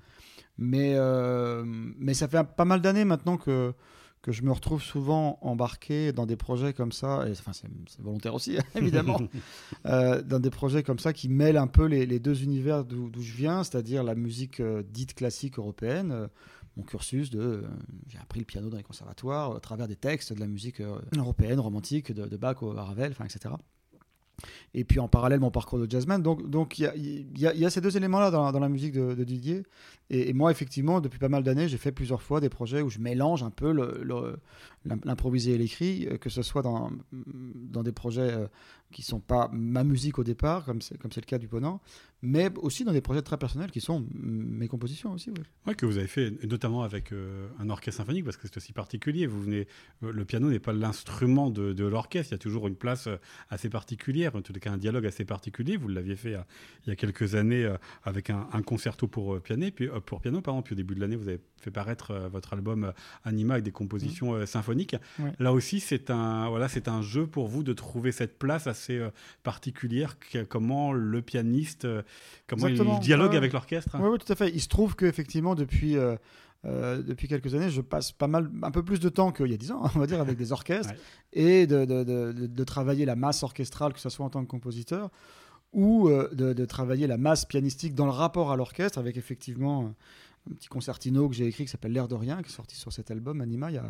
Mais, 0.58 0.94
euh, 0.96 1.64
mais 1.66 2.14
ça 2.14 2.30
fait 2.30 2.42
pas 2.56 2.64
mal 2.66 2.80
d'années 2.82 3.04
maintenant 3.04 3.36
que, 3.36 3.74
que 4.26 4.32
je 4.32 4.42
me 4.42 4.52
retrouve 4.52 4.82
souvent 4.82 5.38
embarqué 5.42 6.12
dans 6.12 6.26
des 6.26 6.36
projets 6.36 6.74
comme 6.74 6.92
ça, 6.92 7.28
et 7.28 7.32
enfin 7.34 7.52
c'est 7.54 8.02
volontaire 8.02 8.34
aussi, 8.34 8.58
évidemment, 8.76 9.20
euh, 9.86 10.24
dans 10.24 10.40
des 10.40 10.50
projets 10.50 10.82
comme 10.82 10.98
ça 10.98 11.14
qui 11.14 11.30
mêlent 11.30 11.58
un 11.58 11.68
peu 11.68 11.86
les, 11.86 12.08
les 12.08 12.18
deux 12.18 12.42
univers 12.42 12.86
d'où 12.86 13.12
je 13.22 13.34
viens, 13.36 13.64
c'est-à-dire 13.64 14.04
la 14.04 14.16
musique 14.16 14.62
euh, 14.62 14.82
dite 14.82 15.14
classique 15.14 15.60
européenne. 15.60 16.12
euh, 16.12 16.28
mon 16.76 16.84
cursus 16.84 17.30
de. 17.30 17.64
j'ai 18.08 18.18
appris 18.18 18.40
le 18.40 18.46
piano 18.46 18.70
dans 18.70 18.76
les 18.76 18.84
conservatoires 18.84 19.56
à 19.56 19.60
travers 19.62 19.88
des 19.88 19.96
textes 19.96 20.34
de 20.34 20.40
la 20.42 20.48
musique 20.48 20.82
européenne, 21.16 21.60
romantique, 21.60 22.12
de, 22.12 22.26
de 22.26 22.36
Bach 22.36 22.64
au 22.64 22.72
Ravel, 22.72 23.12
enfin, 23.12 23.24
etc. 23.24 23.56
Et 24.74 24.84
puis 24.84 25.00
en 25.00 25.08
parallèle, 25.08 25.40
mon 25.40 25.52
parcours 25.52 25.80
de 25.80 25.90
jazzman. 25.90 26.22
Donc, 26.22 26.50
donc 26.50 26.78
il 26.80 26.84
y, 26.84 26.86
a, 26.88 26.96
il 26.96 27.40
y 27.40 27.48
a- 27.48 27.54
y 27.54 27.72
ces 27.72 27.82
deux 27.82 27.96
éléments-là 27.98 28.32
dans, 28.32 28.60
la- 28.60 28.70
musique 28.70 28.94
de, 28.94 29.24
Didier. 29.24 29.64
Et, 30.10 30.34
moi, 30.34 30.52
effectivement, 30.52 31.02
depuis 31.02 31.20
pas 31.20 31.30
mal 31.30 31.44
d'années, 31.44 31.68
j'ai 31.68 31.78
fait 31.78 31.92
plusieurs 31.92 32.22
fois 32.22 32.40
des 32.40 32.50
projets 32.50 32.82
où 32.82 32.90
je 32.90 33.00
mélange 33.00 33.42
un 33.44 33.50
peu 33.50 33.72
l'improvisé 35.04 35.54
et 35.54 35.58
l'écrit, 35.58 36.08
euh, 36.08 36.18
que 36.18 36.30
ce 36.30 36.42
soit 36.44 36.62
dans, 36.62 36.92
dans 37.12 37.82
des 37.84 37.92
projets 37.92 38.22
euh, 38.22 38.48
qui 38.92 39.02
sont 39.02 39.20
pas 39.20 39.50
ma 39.52 39.84
musique 39.84 40.20
au 40.20 40.24
départ, 40.24 40.66
comme 40.66 40.82
c'est 40.82 41.02
le 41.02 41.22
cas 41.26 41.38
du 41.40 41.48
Ponant, 41.48 41.82
mais 42.22 42.50
aussi 42.58 42.84
dans 42.84 42.92
des 42.92 43.02
projets 43.02 43.22
très 43.22 43.38
personnels 43.38 43.72
qui 43.72 43.82
sont 43.82 44.06
mes 44.14 44.68
compositions 44.68 45.12
aussi. 45.12 45.32
oui. 45.66 45.76
Que 45.76 45.86
vous 45.86 45.98
avez 45.98 46.08
fait, 46.08 46.32
notamment 46.46 46.84
avec 46.84 47.12
euh, 47.12 47.48
un 47.60 47.70
orchestre 47.70 47.98
symphonique, 47.98 48.26
parce 48.26 48.38
que 48.38 48.48
c'est 48.48 48.58
aussi 48.58 48.74
particulier. 48.74 49.28
Vous 49.28 49.42
venez, 49.42 49.68
le 50.02 50.26
piano 50.26 50.50
n'est 50.50 50.60
pas 50.60 50.74
l'instrument 50.74 51.50
de, 51.50 51.84
l'orchestre. 51.86 52.32
Il 52.32 52.36
y 52.36 52.40
a 52.40 52.40
toujours 52.40 52.68
une 52.68 52.76
place 52.76 53.10
assez 53.50 53.70
particulière, 53.70 54.25
en 54.34 54.42
tout 54.42 54.54
cas 54.54 54.72
un 54.72 54.78
dialogue 54.78 55.06
assez 55.06 55.26
particulier. 55.26 55.78
Vous 55.78 55.88
l'aviez 55.90 56.16
fait 56.16 56.36
euh, 56.36 56.40
il 56.86 56.90
y 56.90 56.92
a 56.94 56.96
quelques 56.96 57.36
années 57.36 57.66
euh, 57.66 57.78
avec 58.04 58.30
un, 58.30 58.48
un 58.54 58.62
concerto 58.62 59.08
pour 59.08 59.36
euh, 59.36 59.40
piano, 59.40 59.68
puis 59.76 59.90
pour 60.06 60.22
piano, 60.22 60.42
pardon. 60.42 60.62
Puis 60.62 60.74
au 60.74 60.76
début 60.78 60.96
de 60.96 61.02
l'année, 61.02 61.16
vous 61.18 61.28
avez 61.28 61.40
fait 61.62 61.72
paraître 61.72 62.14
votre 62.32 62.54
album 62.54 62.94
Anima 63.24 63.56
avec 63.56 63.66
des 63.66 63.72
compositions 63.72 64.34
euh, 64.34 64.46
symphoniques. 64.46 64.96
Ouais. 65.20 65.32
Là 65.40 65.52
aussi, 65.54 65.80
c'est 65.80 66.10
un, 66.10 66.48
voilà, 66.50 66.70
c'est 66.70 66.88
un 66.88 67.02
jeu 67.02 67.28
pour 67.28 67.48
vous 67.48 67.64
de 67.64 67.74
trouver 67.74 68.12
cette 68.12 68.40
place 68.40 68.68
assez 68.68 69.00
particulière. 69.44 70.18
que- 70.20 70.44
comment 70.44 70.94
le 70.94 71.22
pianiste, 71.22 71.88
comment 72.48 72.68
Exactement. 72.68 73.00
il 73.00 73.04
dialogue 73.04 73.32
Ouais. 73.32 73.38
avec 73.38 73.54
l'orchestre? 73.54 73.96
Oui, 74.00 74.10
oui, 74.12 74.18
tout 74.24 74.32
à 74.32 74.36
fait. 74.36 74.50
Il 74.50 74.62
se 74.62 74.68
trouve 74.68 74.96
qu'effectivement, 74.96 75.56
depuis, 75.56 75.96
euh, 76.66 77.02
depuis 77.04 77.28
quelques 77.28 77.54
années, 77.54 77.70
je 77.70 77.82
passe 77.82 78.12
pas 78.12 78.28
mal, 78.28 78.50
un 78.64 78.72
peu 78.72 78.84
plus 78.84 79.00
de 79.00 79.10
temps 79.10 79.32
qu'il 79.32 79.48
y 79.52 79.54
a 79.54 79.58
10 79.58 79.72
ans, 79.72 79.84
on 79.96 80.00
va 80.00 80.08
dire, 80.08 80.20
avec 80.20 80.38
des 80.38 80.52
orchestres, 80.52 80.94
Ouais. 81.36 81.42
et 81.62 81.68
de, 81.68 81.86
de, 81.86 82.04
de- 82.04 82.32
de- 82.32 82.48
de 82.48 82.64
travailler 82.64 83.06
la 83.06 83.16
masse 83.16 83.44
orchestrale, 83.44 83.94
que 83.94 84.00
ce 84.00 84.10
soit 84.10 84.26
en 84.26 84.30
tant 84.30 84.44
que 84.44 84.50
compositeur, 84.50 85.10
ou 85.74 86.08
euh, 86.10 86.30
de, 86.34 86.66
travailler 86.66 87.06
la 87.08 87.18
masse 87.18 87.46
pianistique 87.46 87.94
dans 87.96 88.06
le 88.06 88.12
rapport 88.12 88.52
à 88.52 88.56
l'orchestre, 88.56 88.98
avec 88.98 89.18
effectivement 89.18 89.94
un 90.50 90.54
petit 90.56 90.68
concertino 90.70 91.28
que 91.28 91.36
j'ai 91.36 91.48
écrit 91.48 91.66
qui 91.66 91.72
s'appelle 91.72 91.92
L'air 91.92 92.08
de 92.08 92.16
rien, 92.16 92.42
qui 92.42 92.50
est 92.50 92.56
sorti 92.56 92.76
sur 92.78 92.94
cet 92.94 93.12
album 93.12 93.42
Anima 93.42 93.72
il 93.72 93.76
y 93.76 93.78
a, 93.78 93.86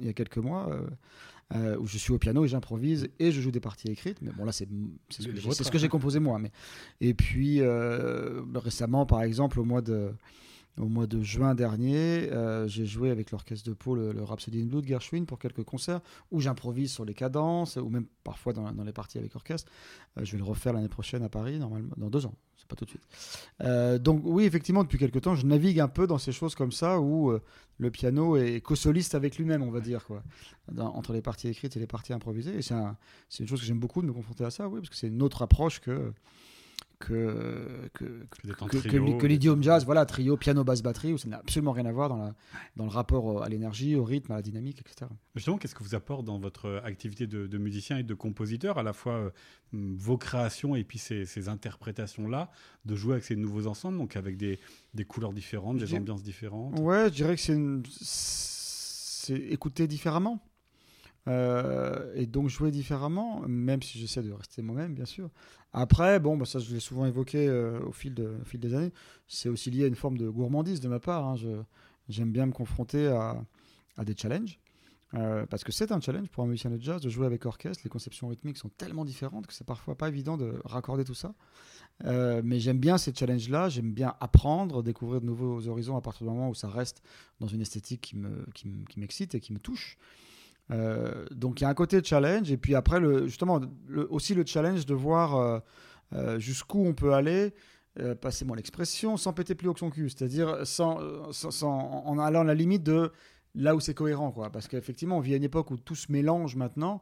il 0.00 0.06
y 0.06 0.08
a 0.08 0.12
quelques 0.12 0.38
mois. 0.38 0.68
euh, 1.54 1.76
où 1.78 1.86
je 1.86 1.96
suis 1.98 2.12
au 2.12 2.18
piano 2.18 2.44
et 2.44 2.48
j'improvise 2.48 3.06
et 3.20 3.30
je 3.30 3.40
joue 3.40 3.52
des 3.52 3.60
parties 3.60 3.86
écrites. 3.88 4.20
Mais 4.20 4.32
bon, 4.32 4.44
là, 4.44 4.50
c'est 4.50 4.66
ce 5.10 5.70
que 5.70 5.78
j'ai- 5.78 5.88
composé 5.88 6.18
moi. 6.18 6.38
Mais... 6.40 6.50
Et 7.00 7.14
puis, 7.14 7.60
récemment, 8.54 9.06
par 9.06 9.22
exemple, 9.22 9.60
au 9.60 9.64
mois 9.64 9.82
de, 9.82 10.10
au 10.78 10.88
mois 10.88 11.06
de 11.06 11.22
juin 11.22 11.54
dernier, 11.54 12.30
euh, 12.32 12.68
j'ai 12.68 12.84
joué 12.84 13.10
avec 13.10 13.30
l'orchestre 13.30 13.68
de 13.68 13.74
Pau 13.74 13.94
le, 13.94 14.22
Rhapsody 14.22 14.60
in 14.60 14.66
Blue 14.66 14.82
de 14.82 14.86
Gershwin 14.86 15.24
pour 15.24 15.38
quelques 15.38 15.62
concerts 15.62 16.00
où 16.30 16.40
j'improvise 16.40 16.92
sur 16.92 17.04
les 17.04 17.14
cadences 17.14 17.76
ou 17.76 17.88
même 17.88 18.06
parfois 18.24 18.52
dans, 18.52 18.70
dans 18.72 18.84
les 18.84 18.92
parties 18.92 19.18
avec 19.18 19.34
orchestre. 19.34 19.70
Euh, 20.18 20.24
je 20.24 20.32
vais 20.32 20.38
le 20.38 20.44
refaire 20.44 20.72
l'année 20.72 20.88
prochaine 20.88 21.22
à 21.22 21.28
Paris, 21.28 21.58
normalement, 21.58 21.94
dans 21.96 22.10
deux 22.10 22.26
ans. 22.26 22.34
C'est 22.56 22.68
pas 22.68 22.76
tout 22.76 22.84
de 22.84 22.90
suite. 22.90 23.06
Euh, 23.62 23.98
donc 23.98 24.22
oui, 24.24 24.44
effectivement, 24.44 24.82
depuis 24.82 24.98
quelques 24.98 25.22
temps, 25.22 25.34
je 25.34 25.46
navigue 25.46 25.80
un 25.80 25.88
peu 25.88 26.06
dans 26.06 26.18
ces 26.18 26.32
choses 26.32 26.54
comme 26.54 26.72
ça 26.72 27.00
où 27.00 27.32
le 27.78 27.90
piano 27.90 28.36
est 28.36 28.60
co-soliste 28.60 29.14
avec 29.14 29.38
lui-même, 29.38 29.62
on 29.62 29.70
va 29.70 29.80
dire, 29.80 30.04
quoi, 30.04 30.22
entre 30.78 31.12
les 31.12 31.22
parties 31.22 31.48
écrites 31.48 31.76
et 31.76 31.80
les 31.80 31.86
parties 31.86 32.12
improvisées. 32.12 32.56
Et 32.58 32.62
c'est 32.62 32.74
une 33.40 33.46
chose 33.46 33.60
que 33.60 33.66
j'aime 33.66 33.78
beaucoup 33.78 34.02
de 34.02 34.06
me 34.06 34.12
confronter 34.12 34.44
à 34.44 34.50
ça, 34.50 34.68
oui, 34.68 34.80
parce 34.80 34.90
que 34.90 34.96
c'est 34.96 35.08
une 35.08 35.22
autre 35.22 35.42
approche 35.42 35.80
que 35.80 36.12
que, 36.98 37.90
que, 37.94 38.04
Que 39.18 39.26
l'idiome 39.26 39.62
jazz, 39.62 39.84
voilà, 39.84 40.06
trio, 40.06 40.36
piano, 40.36 40.64
basse, 40.64 40.82
batterie, 40.82 41.12
où 41.12 41.18
ça 41.18 41.28
n'a 41.28 41.38
absolument 41.38 41.72
rien 41.72 41.86
à 41.86 41.92
voir 41.92 42.08
dans, 42.08 42.16
la, 42.16 42.34
dans 42.76 42.84
le 42.84 42.90
rapport 42.90 43.24
au- 43.24 43.42
à 43.42 43.48
l'énergie, 43.48 43.94
au 43.96 44.04
rythme, 44.04 44.32
à 44.32 44.36
la 44.36 44.42
dynamique, 44.42 44.80
etc. 44.80 45.10
Justement, 45.34 45.58
qu'est-ce 45.58 45.74
que 45.74 45.84
vous 45.84 45.94
apporte 45.94 46.24
dans 46.24 46.38
votre 46.38 46.80
activité 46.84 47.26
de, 47.26 47.46
de 47.46 47.58
musicien 47.58 47.98
et 47.98 48.02
de 48.02 48.14
compositeur, 48.14 48.78
à 48.78 48.82
la 48.82 48.92
fois 48.92 49.12
euh, 49.14 49.30
vos 49.72 50.16
créations 50.16 50.74
et 50.74 50.84
puis 50.84 50.98
ces, 50.98 51.26
ces 51.26 51.48
interprétations-là, 51.48 52.50
de 52.84 52.96
jouer 52.96 53.12
avec 53.12 53.24
ces 53.24 53.36
nouveaux 53.36 53.66
ensembles, 53.66 53.98
donc 53.98 54.16
avec 54.16 54.36
des, 54.36 54.58
des 54.94 55.04
couleurs 55.04 55.32
différentes, 55.32 55.76
des 55.78 55.84
ambiances 55.94 56.22
différentes? 56.22 56.78
Ouais, 56.80 57.04
je 57.08 57.14
dirais 57.14 57.36
que 57.36 57.42
c'est 58.00 59.34
écouter 59.34 59.86
différemment. 59.86 60.40
Euh, 61.28 62.12
et 62.14 62.26
donc 62.26 62.48
jouer 62.48 62.70
différemment, 62.70 63.40
même 63.48 63.82
si 63.82 63.98
j'essaie 63.98 64.22
de 64.22 64.32
rester 64.32 64.62
moi-même, 64.62 64.94
bien 64.94 65.04
sûr. 65.04 65.30
Après, 65.72 66.20
bon, 66.20 66.36
bah, 66.36 66.44
ça 66.44 66.58
je 66.58 66.72
l'ai 66.72 66.80
souvent 66.80 67.06
évoqué 67.06 67.48
euh, 67.48 67.80
au, 67.80 67.92
fil 67.92 68.14
des 68.14 68.74
années, 68.74 68.92
c'est 69.26 69.48
aussi 69.48 69.70
lié 69.70 69.84
à 69.84 69.86
une 69.88 69.96
forme 69.96 70.18
de 70.18 70.28
gourmandise 70.28 70.80
de 70.80 70.88
ma 70.88 71.00
part. 71.00 71.26
hein. 71.26 71.36
J'aime 72.08 72.30
bien 72.30 72.46
me 72.46 72.52
confronter 72.52 73.08
à, 73.08 73.44
des 74.04 74.14
challenges. 74.16 74.60
Euh, 75.14 75.46
parce 75.46 75.62
que 75.64 75.70
c'est 75.72 75.92
un 75.92 76.00
challenge 76.00 76.28
pour 76.28 76.42
un 76.42 76.46
musicien 76.46 76.68
de 76.70 76.80
jazz 76.80 77.00
de 77.00 77.08
jouer 77.08 77.26
avec 77.26 77.46
orchestre. 77.46 77.82
Les 77.84 77.90
conceptions 77.90 78.28
rythmiques 78.28 78.58
sont 78.58 78.68
tellement 78.68 79.04
différentes 79.04 79.46
que 79.46 79.54
c'est 79.54 79.66
parfois 79.66 79.96
pas 79.96 80.08
évident 80.08 80.36
de 80.36 80.60
raccorder 80.64 81.04
tout 81.04 81.14
ça. 81.14 81.34
Mais 82.04 82.60
j'aime 82.60 82.78
bien 82.78 82.98
ces 82.98 83.12
challenges-là, 83.14 83.68
j'aime 83.68 83.92
bien 83.92 84.14
apprendre, 84.20 84.82
découvrir 84.82 85.20
de 85.20 85.26
nouveaux 85.26 85.66
horizons 85.66 85.96
à 85.96 86.00
partir 86.00 86.26
du 86.26 86.32
moment 86.32 86.50
où 86.50 86.54
ça 86.54 86.68
reste 86.68 87.02
dans 87.40 87.46
une 87.46 87.60
esthétique 87.60 88.14
qui 88.54 88.98
m'excite 88.98 89.34
et 89.34 89.40
qui 89.40 89.52
me 89.52 89.58
touche. 89.58 89.96
Euh, 90.72 91.24
donc 91.30 91.60
il 91.60 91.64
y 91.64 91.66
a 91.66 91.68
un 91.68 91.74
côté 91.74 92.02
challenge 92.02 92.50
et 92.50 92.56
puis 92.56 92.74
après 92.74 93.00
justement 93.28 93.60
aussi 94.10 94.34
le 94.34 94.44
challenge 94.44 94.84
de 94.84 94.94
voir 94.94 95.36
euh, 95.36 95.58
euh, 96.12 96.38
jusqu'où 96.40 96.84
on 96.84 96.92
peut 96.92 97.14
aller, 97.14 97.54
passez-moi 98.20 98.56
l'expression, 98.56 99.16
sans 99.16 99.32
péter 99.32 99.54
plus 99.54 99.68
haut 99.68 99.72
que 99.74 99.78
son 99.80 99.90
cul, 99.90 100.10
c'est-à-dire 100.10 100.66
sans- 100.66 100.98
sans- 101.32 102.02
en 102.04 102.18
allant 102.18 102.40
à 102.40 102.44
la 102.44 102.54
limite 102.54 102.82
de 102.82 103.10
là 103.54 103.74
où 103.74 103.80
c'est 103.80 103.94
cohérent 103.94 104.32
quoi. 104.32 104.50
Parce 104.50 104.68
qu'effectivement 104.68 105.16
on 105.16 105.20
vit 105.20 105.32
à 105.34 105.36
une 105.38 105.44
époque 105.44 105.70
où 105.70 105.76
tout 105.78 105.94
se 105.94 106.12
mélange 106.12 106.56
maintenant. 106.56 107.00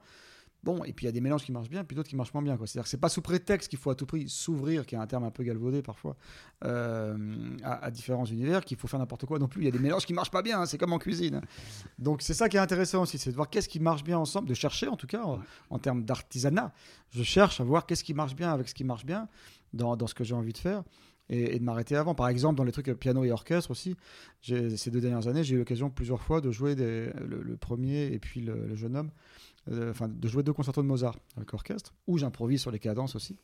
Bon, 0.64 0.83
et 0.83 0.94
puis 0.94 1.04
il 1.04 1.09
y 1.09 1.11
a 1.11 1.12
des 1.12 1.21
mélanges 1.21 1.44
qui 1.44 1.52
marchent 1.52 1.68
bien, 1.68 1.85
puis 1.85 1.94
d'autres 1.94 2.09
qui 2.09 2.16
marchent 2.16 2.33
moins 2.33 2.42
bien. 2.42 2.56
C'est-à-dire 2.56 2.85
que 2.85 2.88
c'est 2.88 2.97
pas 2.97 3.11
sous 3.11 3.21
prétexte 3.21 3.68
qu'il 3.68 3.78
faut 3.78 3.90
à 3.90 3.94
tout 3.94 4.06
prix 4.06 4.30
s'ouvrir, 4.30 4.87
qui 4.87 4.94
est 4.94 4.99
un 4.99 5.06
terme 5.06 5.25
un 5.25 5.30
peu 5.30 5.42
galvaudé 5.42 5.83
parfois, 5.83 6.16
euh, 6.64 7.16
à, 7.62 7.90
différents 7.90 8.25
univers, 8.25 8.64
qu'il 8.64 8.78
faut 8.78 8.88
faire 8.88 8.99
n'importe 8.99 9.26
quoi 9.26 9.38
non 9.38 9.47
plus. 9.47 9.61
Il 9.61 9.64
y 9.66 9.68
a 9.68 9.71
des 9.71 9.78
mélanges 9.78 10.06
qui 10.06 10.14
marchent 10.14 10.30
pas 10.30 10.40
bien, 10.40 10.62
hein, 10.62 10.66
c'est 10.66 10.78
comme 10.78 10.94
en 10.94 10.99
cuisine. 10.99 11.42
Donc 11.99 12.23
c'est 12.23 12.33
ça 12.33 12.49
qui 12.49 12.56
est 12.56 12.61
intéressant 12.61 13.02
aussi, 13.02 13.18
c'est 13.18 13.30
de 13.30 13.37
voir 13.37 13.50
qu'est-ce 13.50 13.68
qui 13.68 13.78
marche 13.78 14.04
bien 14.04 14.18
ensemble, 14.18 14.49
de 14.49 14.54
chercher 14.54 14.88
en 14.88 14.97
tout 14.97 15.06
cas 15.06 15.23
en, 15.68 15.78
termes 15.78 16.02
d'artisanat. 16.02 16.73
Je 17.11 17.23
cherche 17.23 17.61
à 17.61 17.64
voir 17.64 17.85
qu'est-ce 17.85 18.04
qui 18.04 18.14
marche 18.14 18.35
bien 18.35 18.50
avec 18.50 18.66
ce 18.66 18.75
qui 18.75 18.85
marche 18.85 19.04
bien 19.04 19.28
dans, 19.75 20.06
ce 20.06 20.14
que 20.14 20.25
j'ai 20.25 20.35
envie 20.35 20.54
de 20.54 20.59
faire. 20.59 20.83
et, 21.28 21.59
de 21.59 21.64
m'arrêter 21.64 21.94
avant. 21.94 22.14
Par 22.14 22.28
exemple, 22.28 22.56
dans 22.56 22.64
les 22.64 22.73
trucs 22.73 22.90
piano 22.99 23.23
et 23.23 23.33
orchestre 23.33 23.71
aussi, 23.71 23.97
ces 24.40 24.90
deux 24.90 25.00
dernières 25.02 25.28
années, 25.28 25.44
j'ai 25.44 25.56
eu 25.56 25.59
l'occasion 25.59 25.90
plusieurs 25.90 26.23
fois 26.23 26.40
de 26.40 26.50
jouer 26.50 26.75
le, 26.75 27.56
premier 27.61 28.06
et 28.06 28.18
puis 28.18 28.40
le, 28.40 28.75
jeune 28.75 28.97
homme, 28.97 29.11
euh, 29.11 29.34
enfin 29.71 30.09
de 30.09 30.28
jouer 30.28 30.42
deux 30.42 30.52
concertos 30.52 30.83
de 30.83 30.87
Mozart 30.87 31.18
avec 31.37 31.52
orchestre, 31.54 31.94
où 32.06 32.18
j'improvise 32.18 32.61
sur 32.61 32.71
les 32.71 32.78
cadences 32.78 33.16
aussi. 33.16 33.37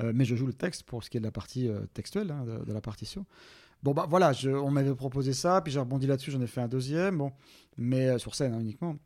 Euh, 0.00 0.12
mais 0.14 0.24
je 0.24 0.36
joue 0.36 0.46
le 0.46 0.52
texte 0.52 0.82
pour 0.82 1.02
ce 1.02 1.10
qui 1.10 1.16
est 1.16 1.20
de 1.20 1.24
la 1.24 1.32
partie 1.32 1.68
euh, 1.68 1.80
textuelle 1.94 2.30
hein, 2.30 2.44
de, 2.44 2.72
la 2.72 2.80
partition. 2.80 3.24
Bon, 3.82 3.92
bah 3.92 4.06
voilà, 4.08 4.32
on 4.44 4.70
m'avait 4.70 4.94
proposé 4.94 5.32
ça, 5.32 5.60
puis 5.60 5.72
j'ai 5.72 5.80
rebondi 5.80 6.06
là-dessus, 6.06 6.30
j'en 6.30 6.40
ai 6.40 6.46
fait 6.46 6.60
un 6.60 6.68
deuxième, 6.68 7.18
bon, 7.18 7.32
mais 7.76 8.18
sur 8.18 8.34
scène 8.34 8.54
hein, 8.54 8.60
uniquement. 8.60 8.96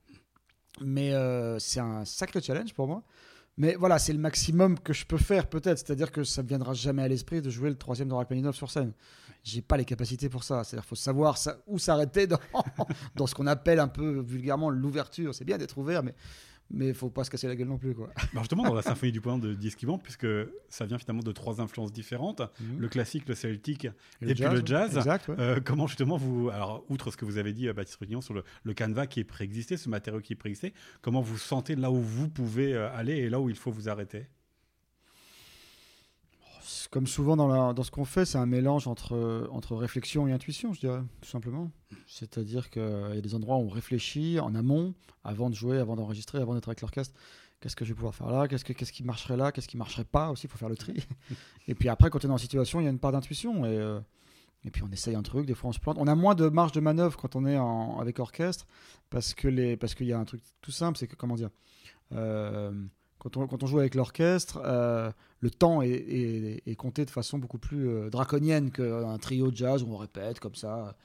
Mais 0.80 1.12
c'est 1.58 1.80
un 1.80 2.04
sacré 2.04 2.40
challenge 2.40 2.72
pour 2.72 2.86
moi. 2.86 3.02
Mais 3.56 3.74
voilà, 3.74 3.98
c'est 3.98 4.14
le 4.14 4.18
maximum 4.18 4.78
que 4.78 4.94
je 4.94 5.04
peux 5.04 5.18
faire 5.18 5.46
peut-être. 5.46 5.78
C'est-à-dire 5.78 6.10
que 6.10 6.24
ça 6.24 6.42
ne 6.42 6.48
viendra 6.48 6.72
jamais 6.72 7.02
à 7.02 7.08
l'esprit 7.08 7.42
de 7.42 7.50
jouer 7.50 7.68
le 7.68 7.76
troisième 7.76 8.08
de 8.08 8.14
Rachmaninoff 8.14 8.56
sur 8.56 8.70
scène. 8.70 8.92
J'ai 9.42 9.62
pas 9.62 9.76
les 9.76 9.84
capacités 9.84 10.28
pour 10.28 10.44
ça. 10.44 10.64
C'est-à-dire 10.64 10.84
qu'il 10.84 10.88
faut 10.88 10.94
savoir 10.96 11.38
où 11.66 11.78
s'arrêter 11.78 12.26
dans, 12.26 12.40
dans 13.16 13.26
ce 13.26 13.34
qu'on 13.34 13.46
appelle 13.46 13.80
un 13.80 13.88
peu 13.88 14.20
vulgairement 14.20 14.70
l'ouverture. 14.70 15.34
C'est 15.34 15.44
bien 15.44 15.58
d'être 15.58 15.78
ouvert, 15.78 16.02
mais 16.02 16.14
mais 16.70 16.94
faut 16.94 17.10
pas 17.10 17.24
se 17.24 17.30
casser 17.30 17.48
la 17.48 17.56
gueule 17.56 17.68
non 17.68 17.78
plus. 17.78 17.94
Quoi. 17.94 18.10
Alors 18.32 18.44
justement, 18.44 18.62
dans 18.62 18.74
la 18.74 18.82
symphonie 18.82 19.12
du 19.12 19.20
point 19.20 19.38
de 19.38 19.54
Disquivant, 19.54 19.98
puisque 19.98 20.26
ça 20.68 20.86
vient 20.86 20.98
finalement 20.98 21.22
de 21.22 21.32
trois 21.32 21.60
influences 21.60 21.92
différentes, 21.92 22.40
mhm. 22.60 22.78
le 22.78 22.88
classique, 22.88 23.28
le 23.28 23.34
celtique 23.34 23.86
et, 24.22 24.34
puis 24.34 24.44
le 24.44 24.62
jazz. 24.64 24.98
Euh, 25.30 25.60
comment 25.64 25.86
justement 25.86 26.16
vous, 26.16 26.48
alors 26.50 26.84
outre 26.88 27.10
ce 27.10 27.16
que 27.16 27.24
vous 27.24 27.38
avez 27.38 27.52
dit, 27.52 27.68
euh, 27.68 27.72
Baptiste 27.72 27.98
Rugnon, 28.00 28.20
sur 28.20 28.34
le, 28.34 28.44
le, 28.62 28.72
canevas 28.72 29.06
qui 29.06 29.20
est 29.20 29.24
préexisté, 29.24 29.76
ce 29.76 29.88
matériau 29.88 30.20
qui 30.20 30.32
est 30.32 30.36
préexisté, 30.36 30.72
comment 31.02 31.20
vous 31.20 31.38
sentez 31.38 31.74
là 31.74 31.90
où 31.90 32.00
vous 32.00 32.28
pouvez 32.28 32.74
euh, 32.74 32.90
aller 32.92 33.14
et 33.14 33.30
là 33.30 33.40
où 33.40 33.50
il 33.50 33.56
faut 33.56 33.72
vous 33.72 33.88
arrêter? 33.88 34.26
Comme 36.90 37.06
souvent 37.06 37.36
dans, 37.36 37.72
dans 37.72 37.82
ce 37.82 37.90
qu'on 37.90 38.04
fait, 38.04 38.24
c'est 38.24 38.38
un 38.38 38.46
mélange 38.46 38.86
entre, 38.86 39.48
entre 39.52 39.76
réflexion 39.76 40.26
et 40.26 40.32
intuition, 40.32 40.72
je 40.72 40.80
dirais, 40.80 41.00
tout 41.20 41.28
simplement. 41.28 41.70
C'est-à-dire 42.06 42.70
qu'il 42.70 42.82
y 43.14 43.18
a 43.18 43.20
des 43.20 43.34
endroits 43.34 43.56
où 43.56 43.62
on 43.62 43.68
réfléchit 43.68 44.40
en 44.40 44.54
amont, 44.54 44.94
avant 45.24 45.50
de 45.50 45.54
jouer, 45.54 45.78
avant 45.78 45.96
d'enregistrer, 45.96 46.38
avant 46.38 46.54
d'être 46.54 46.68
avec 46.68 46.80
l'orchestre. 46.80 47.14
Qu'est-ce 47.60 47.76
que 47.76 47.84
je 47.84 47.90
vais 47.90 47.94
pouvoir 47.94 48.14
faire 48.14 48.30
là? 48.30 48.48
Qu'est-ce, 48.48 48.64
que, 48.64 48.72
qu'est-ce 48.72 48.92
qui 48.92 49.04
marcherait 49.04 49.36
là? 49.36 49.52
Qu'est-ce 49.52 49.68
qui 49.68 49.76
marcherait 49.76 50.04
pas 50.04 50.30
aussi? 50.30 50.46
Il 50.46 50.50
faut 50.50 50.58
faire 50.58 50.70
le 50.70 50.76
tri. 50.76 51.04
et 51.68 51.74
puis 51.74 51.88
après, 51.88 52.08
quand 52.08 52.18
on 52.20 52.22
est 52.22 52.28
dans 52.28 52.34
la 52.34 52.38
situation, 52.38 52.80
il 52.80 52.84
y 52.84 52.86
a 52.86 52.90
une 52.90 52.98
part 52.98 53.12
d'intuition. 53.12 53.66
Et, 53.66 53.76
euh, 53.76 54.00
et 54.64 54.70
puis 54.70 54.82
on 54.82 54.90
essaye 54.90 55.14
un 55.14 55.22
truc, 55.22 55.46
des 55.46 55.54
fois 55.54 55.70
on 55.70 55.72
se 55.72 55.78
plante. 55.78 55.96
On 55.98 56.06
a 56.06 56.14
moins 56.14 56.34
de 56.34 56.48
marge 56.48 56.72
de 56.72 56.80
manœuvre 56.80 57.16
quand 57.16 57.36
on 57.36 57.46
est 57.46 57.58
en, 57.58 57.98
avec 57.98 58.18
orchestre, 58.18 58.66
parce, 59.10 59.34
que 59.34 59.48
les, 59.48 59.76
parce 59.76 59.94
qu'il 59.94 60.06
y 60.06 60.12
a 60.12 60.18
un 60.18 60.24
truc 60.24 60.42
tout 60.60 60.70
simple, 60.70 60.98
c'est 60.98 61.06
que, 61.06 61.16
comment 61.16 61.34
dire 61.34 61.50
euh, 62.12 62.72
quand 63.20 63.62
on, 63.62 63.66
joue 63.66 63.78
avec 63.78 63.94
l'orchestre, 63.94 64.60
euh, 64.64 65.10
le 65.40 65.50
temps 65.50 65.82
est, 65.82 66.76
compté 66.76 67.04
de 67.04 67.10
façon 67.10 67.38
beaucoup 67.38 67.58
plus 67.58 67.88
euh, 67.88 68.10
draconienne 68.10 68.70
qu'un 68.70 69.18
trio 69.18 69.50
de 69.50 69.56
jazz 69.56 69.82
où 69.82 69.92
on 69.92 69.98
répète 69.98 70.40
comme 70.40 70.54
ça. 70.54 70.96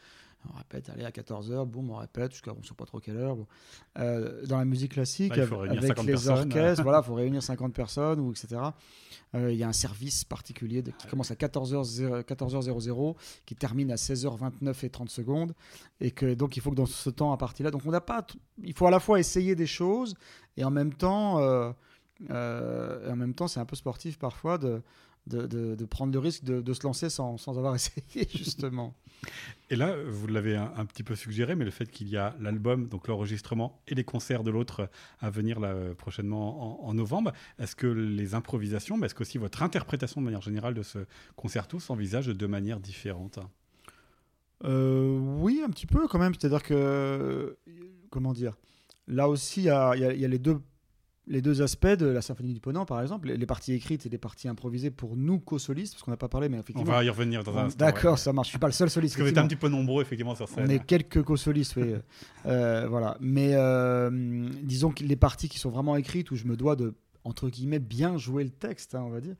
On 0.53 0.57
répète, 0.57 0.89
allez, 0.89 1.03
à 1.03 1.09
14h, 1.09 1.65
boum, 1.65 1.89
on 1.89 1.95
répète 1.95 2.31
jusqu'à 2.31 2.51
on 2.53 2.59
ne 2.59 2.63
sait 2.63 2.75
pas 2.75 2.85
trop 2.85 2.99
quelle 2.99 3.17
heure. 3.17 3.35
Euh, 3.97 4.45
dans 4.45 4.59
la 4.59 4.65
musique 4.65 4.93
classique, 4.93 5.35
avec 5.37 6.03
les 6.03 6.29
orchestres, 6.29 6.83
voilà, 6.83 6.99
il 6.99 7.03
faut 7.07 7.15
réunir 7.15 7.41
50 7.41 7.73
personnes, 7.73 8.19
ou 8.19 8.31
etc. 8.31 8.61
Il 9.33 9.55
y 9.55 9.63
a 9.63 9.67
un 9.67 9.73
service 9.73 10.23
particulier 10.23 10.81
qui 10.97 11.07
commence 11.07 11.31
à 11.31 11.33
14h00, 11.33 12.23
14h00, 12.23 13.15
qui 13.45 13.55
termine 13.55 13.91
à 13.91 13.95
16h29 13.95 14.85
et 14.85 14.89
30 14.89 15.09
secondes. 15.09 15.53
Et 15.99 16.11
que, 16.11 16.35
donc, 16.35 16.55
il 16.55 16.61
faut 16.61 16.69
que 16.69 16.75
dans 16.75 16.85
ce 16.85 17.09
temps 17.09 17.33
à 17.33 17.37
partir 17.37 17.65
là, 17.65 17.71
donc 17.71 17.81
on 17.85 17.91
n'a 17.91 17.99
pas. 17.99 18.25
Il 18.63 18.73
faut 18.73 18.87
à 18.87 18.91
la 18.91 19.01
fois 19.01 19.19
essayer 19.19 19.55
des 19.55 19.67
choses 19.67 20.15
et 20.55 20.63
en 20.63 20.71
même 20.71 20.93
temps 20.93 21.73
euh, 22.29 23.07
et 23.07 23.11
en 23.11 23.15
même 23.15 23.33
temps, 23.33 23.47
c'est 23.47 23.59
un 23.59 23.65
peu 23.65 23.75
sportif 23.75 24.17
parfois 24.17 24.57
de, 24.57 24.81
de, 25.27 25.45
de, 25.47 25.85
prendre 25.85 26.13
le 26.13 26.19
risque 26.19 26.43
de, 26.43 26.73
se 26.73 26.83
lancer 26.83 27.09
sans, 27.09 27.37
sans, 27.37 27.57
avoir 27.57 27.75
essayé, 27.75 28.27
justement. 28.33 28.95
Et 29.69 29.75
là, 29.75 29.95
vous 30.07 30.27
l'avez 30.27 30.55
un, 30.55 30.85
petit 30.85 31.03
peu 31.03 31.15
suggéré, 31.15 31.55
mais 31.55 31.65
le 31.65 31.71
fait 31.71 31.89
qu'il 31.89 32.07
y 32.09 32.17
a 32.17 32.35
l'album, 32.39 32.87
donc 32.87 33.07
l'enregistrement 33.07 33.81
et 33.87 33.95
les 33.95 34.03
concerts 34.03 34.43
de 34.43 34.51
l'autre 34.51 34.89
à 35.19 35.29
venir 35.29 35.59
là, 35.59 35.73
prochainement 35.97 36.87
en, 36.87 36.93
novembre, 36.93 37.33
est-ce 37.59 37.75
que 37.75 37.87
les 37.87 38.35
improvisations, 38.35 38.97
mais 38.97 39.07
est-ce 39.07 39.15
qu'aussi 39.15 39.37
votre 39.37 39.63
interprétation 39.63 40.21
de 40.21 40.25
manière 40.25 40.41
générale 40.41 40.73
de 40.73 40.83
ce 40.83 40.99
concerto 41.35 41.79
s'envisage 41.79 42.27
de 42.27 42.47
manière 42.47 42.79
différente? 42.79 43.39
Euh, 44.63 45.17
Oui, 45.39 45.61
un 45.65 45.69
petit 45.69 45.87
peu 45.87 46.07
quand 46.07 46.19
même. 46.19 46.33
C'est-à-dire 46.33 46.63
que, 46.63 47.57
comment 48.09 48.33
dire, 48.33 48.55
là 49.07 49.27
aussi, 49.27 49.61
il 49.61 49.65
y 49.65 49.69
a 49.69 50.27
les 50.27 50.39
deux 50.39 50.61
les 51.27 51.41
deux 51.41 51.61
aspects 51.61 51.87
de 51.87 52.05
la 52.05 52.21
symphonie 52.21 52.53
du 52.53 52.59
Ponant, 52.59 52.85
par 52.85 53.01
exemple, 53.01 53.29
les, 53.29 53.45
parties 53.45 53.73
écrites 53.73 54.05
et 54.05 54.09
les 54.09 54.17
parties 54.17 54.47
improvisées 54.47 54.91
pour 54.91 55.15
nous 55.15 55.39
co-solistes, 55.39 55.93
parce 55.93 56.03
qu'on 56.03 56.11
n'a 56.11 56.17
pas 56.17 56.29
parlé, 56.29 56.49
mais 56.49 56.57
effectivement. 56.57 56.91
On 56.91 56.95
va 56.95 57.03
y 57.03 57.09
revenir 57.09 57.43
dans 57.43 57.57
un 57.57 57.65
instant. 57.65 57.85
D'accord, 57.85 58.19
ça 58.19 58.33
marche. 58.33 58.47
Je 58.47 58.51
suis 58.51 58.59
pas 58.59 58.67
le 58.67 58.73
seul 58.73 58.89
soliste. 58.89 59.15
Parce 59.15 59.19
que 59.19 59.33
vous 59.33 59.37
êtes 59.37 59.43
un 59.43 59.47
petit 59.47 59.55
peu 59.55 59.69
nombreux, 59.69 60.03
effectivement, 60.03 60.35
sur 60.35 60.47
scène. 60.47 60.65
On 60.67 60.69
est 60.69 60.85
quelques 60.85 61.23
co-solistes, 61.23 61.75
oui. 61.77 61.93
Euh, 62.45 62.85
voilà. 62.87 63.17
Mais 63.21 63.53
euh, 63.53 64.11
disons 64.61 64.91
que 64.91 65.03
les 65.03 65.15
parties 65.15 65.49
qui 65.49 65.57
sont 65.57 65.71
vraiment 65.71 65.95
écrites, 65.95 66.29
où 66.29 66.35
je 66.35 66.45
me 66.45 66.55
dois 66.55 66.75
de 66.75 66.93
entre 67.25 67.49
guillemets, 67.49 67.79
bien 67.79 68.17
jouer 68.17 68.43
le 68.43 68.51
texte, 68.51 68.93
hein, 68.93 69.03
on 69.03 69.09
va 69.09 69.19
dire. 69.19 69.35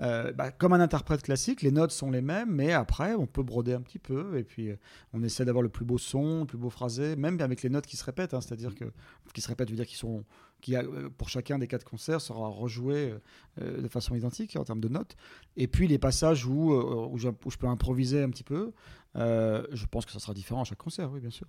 Euh, 0.00 0.32
bah, 0.32 0.50
comme 0.50 0.72
un 0.72 0.80
interprète 0.80 1.22
classique, 1.22 1.62
les 1.62 1.70
notes 1.70 1.92
sont 1.92 2.10
les 2.10 2.22
mêmes, 2.22 2.50
mais 2.50 2.72
après, 2.72 3.14
on 3.14 3.26
peut 3.26 3.42
broder 3.42 3.74
un 3.74 3.82
petit 3.82 3.98
peu, 3.98 4.38
et 4.38 4.42
puis 4.42 4.70
euh, 4.70 4.76
on 5.12 5.22
essaie 5.22 5.44
d'avoir 5.44 5.62
le 5.62 5.68
plus 5.68 5.84
beau 5.84 5.98
son, 5.98 6.40
le 6.40 6.46
plus 6.46 6.58
beau 6.58 6.70
phrasé, 6.70 7.14
même 7.14 7.38
avec 7.40 7.62
les 7.62 7.68
notes 7.68 7.86
qui 7.86 7.96
se 7.98 8.04
répètent, 8.04 8.32
hein, 8.32 8.40
c'est-à-dire 8.40 8.74
que, 8.74 8.86
qui 9.34 9.42
se 9.42 9.48
répètent, 9.48 9.68
veut 9.68 9.76
dire 9.76 9.86
qu'ils 9.86 9.98
sont, 9.98 10.24
qui 10.60 10.76
euh, 10.76 11.08
pour 11.16 11.28
chacun 11.28 11.58
des 11.58 11.66
quatre 11.66 11.84
concerts 11.84 12.20
sera 12.20 12.48
rejoué 12.48 13.14
de 13.60 13.88
façon 13.88 14.14
identique 14.14 14.56
en 14.56 14.64
termes 14.64 14.80
de 14.80 14.88
notes. 14.88 15.16
Et 15.56 15.66
puis 15.66 15.88
les 15.88 15.98
passages 15.98 16.46
où, 16.46 16.72
où 16.72 17.18
je 17.18 17.56
peux 17.58 17.68
improviser 17.68 18.22
un 18.22 18.30
petit 18.30 18.44
peu, 18.44 18.72
je 19.14 19.86
pense 19.86 20.04
que 20.04 20.12
ça 20.12 20.18
sera 20.18 20.34
différent 20.34 20.62
à 20.62 20.64
chaque 20.64 20.78
concert, 20.78 21.10
oui, 21.12 21.20
bien 21.20 21.30
sûr. 21.30 21.46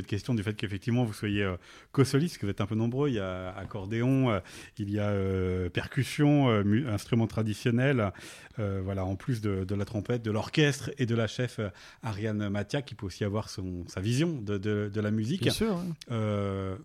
Cette 0.00 0.06
question 0.06 0.34
du 0.34 0.42
fait 0.42 0.54
qu'effectivement 0.54 1.04
vous 1.04 1.12
soyez 1.12 1.42
euh, 1.42 1.56
co-soliste, 1.92 2.38
que 2.38 2.46
vous 2.46 2.50
êtes 2.50 2.62
un 2.62 2.66
peu 2.66 2.74
nombreux, 2.74 3.10
il 3.10 3.16
y 3.16 3.20
a 3.20 3.50
accordéon, 3.50 4.30
euh, 4.30 4.40
il 4.78 4.90
y 4.90 4.98
a 4.98 5.10
euh, 5.10 5.68
percussion, 5.68 6.48
instruments 6.88 7.26
traditionnels, 7.26 8.12
voilà, 8.56 9.06
en 9.06 9.16
plus 9.16 9.40
de, 9.40 9.74
la 9.74 9.84
trompette, 9.84 10.22
de 10.22 10.30
l'orchestre 10.30 10.90
et 10.98 11.06
de 11.06 11.14
la 11.14 11.26
chef 11.26 11.60
Ariane 12.02 12.50
Matia, 12.50 12.82
qui 12.82 12.94
peut 12.94 13.06
aussi 13.06 13.24
avoir 13.24 13.48
son, 13.48 13.84
sa 13.88 14.00
vision 14.00 14.38
de, 14.40 14.58
de, 14.58 15.00
la 15.00 15.10
musique. 15.10 15.42
Bien 15.42 15.52
sûr. 15.52 15.82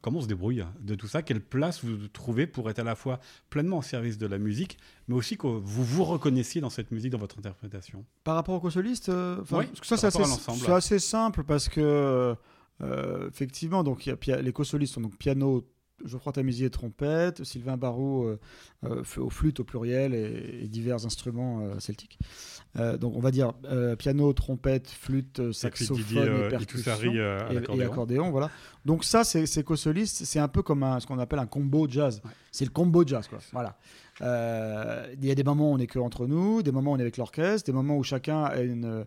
comment 0.01 0.19
on 0.19 0.21
se 0.21 0.27
débrouille 0.27 0.63
de 0.79 0.95
tout 0.95 1.07
ça? 1.07 1.21
Quelle 1.21 1.41
place 1.41 1.83
vous 1.83 2.07
trouvez 2.07 2.47
pour 2.47 2.69
être 2.69 2.79
à 2.79 2.83
la 2.83 2.95
fois 2.95 3.19
pleinement 3.49 3.79
au 3.79 3.81
service 3.81 4.17
de 4.17 4.25
la 4.25 4.37
musique, 4.37 4.77
mais 5.09 5.15
aussi 5.15 5.37
que 5.37 5.47
vous 5.47 5.83
vous 5.83 6.05
reconnaissiez 6.05 6.61
dans 6.61 6.69
cette 6.69 6.91
musique, 6.91 7.11
dans 7.11 7.17
votre 7.17 7.39
interprétation? 7.39 8.05
Par 8.23 8.35
rapport 8.35 8.55
au 8.55 8.59
co-soliste, 8.61 9.11
oui, 9.51 9.65
ça 9.83 9.97
c'est 9.97 10.07
assez, 10.07 10.71
assez, 10.71 10.99
simple 10.99 11.43
parce 11.43 11.67
que 11.67 12.35
euh, 12.81 13.29
effectivement, 13.29 13.83
donc 13.83 14.05
il 14.05 14.15
y 14.27 14.31
a 14.31 14.41
les 14.41 14.51
co-solistes 14.51 14.93
sont 14.93 15.01
donc 15.01 15.17
piano, 15.17 15.65
Geoffroy 16.03 16.33
Tamizier 16.33 16.69
trompette, 16.69 17.45
Sylvain 17.45 17.77
Barrault 17.77 18.25
euh, 18.25 18.39
euh, 18.83 19.03
au 19.17 19.29
flûte 19.29 19.61
au 19.61 19.63
pluriel 19.63 20.13
et, 20.13 20.67
divers 20.67 21.05
instruments 21.05 21.79
celtiques. 21.79 22.19
donc 22.99 23.15
on 23.15 23.21
va 23.21 23.31
dire 23.31 23.53
piano, 23.97 24.33
trompette, 24.33 24.89
flûte, 24.89 25.53
saxophone 25.53 26.45
et 26.45 26.49
percussion 26.49 27.13
et, 27.13 27.83
accordéon. 27.83 28.29
Voilà. 28.31 28.51
Donc 28.83 29.05
ça, 29.05 29.23
c'est 29.23 29.63
co-soliste, 29.63 30.25
c'est 30.25 30.39
un 30.39 30.49
peu 30.49 30.61
comme 30.61 30.83
un, 30.83 30.99
ce 30.99 31.07
qu'on 31.07 31.19
appelle 31.19 31.39
un 31.39 31.47
combo 31.47 31.87
jazz. 31.89 32.21
C'est 32.51 32.65
le 32.65 32.71
combo 32.71 33.05
jazz, 33.05 33.27
quoi. 33.27 33.39
Voilà. 33.53 33.77
Euh, 34.21 35.13
il 35.17 35.25
y 35.25 35.31
a 35.31 35.35
des 35.35 35.43
moments 35.43 35.71
où 35.71 35.73
on 35.73 35.77
est 35.77 35.87
que 35.87 35.99
entre 35.99 36.25
nous, 36.25 36.63
des 36.63 36.71
moments 36.71 36.91
où 36.91 36.93
on 36.95 36.97
est 36.97 37.01
avec 37.01 37.17
l'orchestre, 37.17 37.65
des 37.65 37.73
moments 37.73 37.97
où 37.97 38.03
chacun 38.03 38.49
euh, 38.53 39.03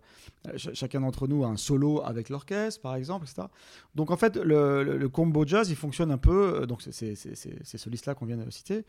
chacun 0.57 1.01
d'entre 1.01 1.27
nous 1.27 1.45
a 1.45 1.49
un 1.49 1.57
solo 1.57 2.03
avec 2.05 2.29
l'orchestre, 2.29 2.81
par 2.81 2.95
exemple, 2.95 3.25
etc. 3.25 3.49
Donc 3.95 4.11
en 4.11 4.17
fait, 4.17 4.37
le, 4.37 5.09
combo 5.09 5.47
jazz, 5.47 5.71
il 5.71 5.77
fonctionne 5.77 6.11
un 6.11 6.19
peu. 6.19 6.63
Euh, 6.63 6.67
donc 6.67 6.83
c'est 6.83 7.15
ces 7.15 7.79
solistes-là 7.79 8.15
qu'on 8.15 8.27
vient 8.27 8.37
de 8.37 8.51
citer, 8.51 8.85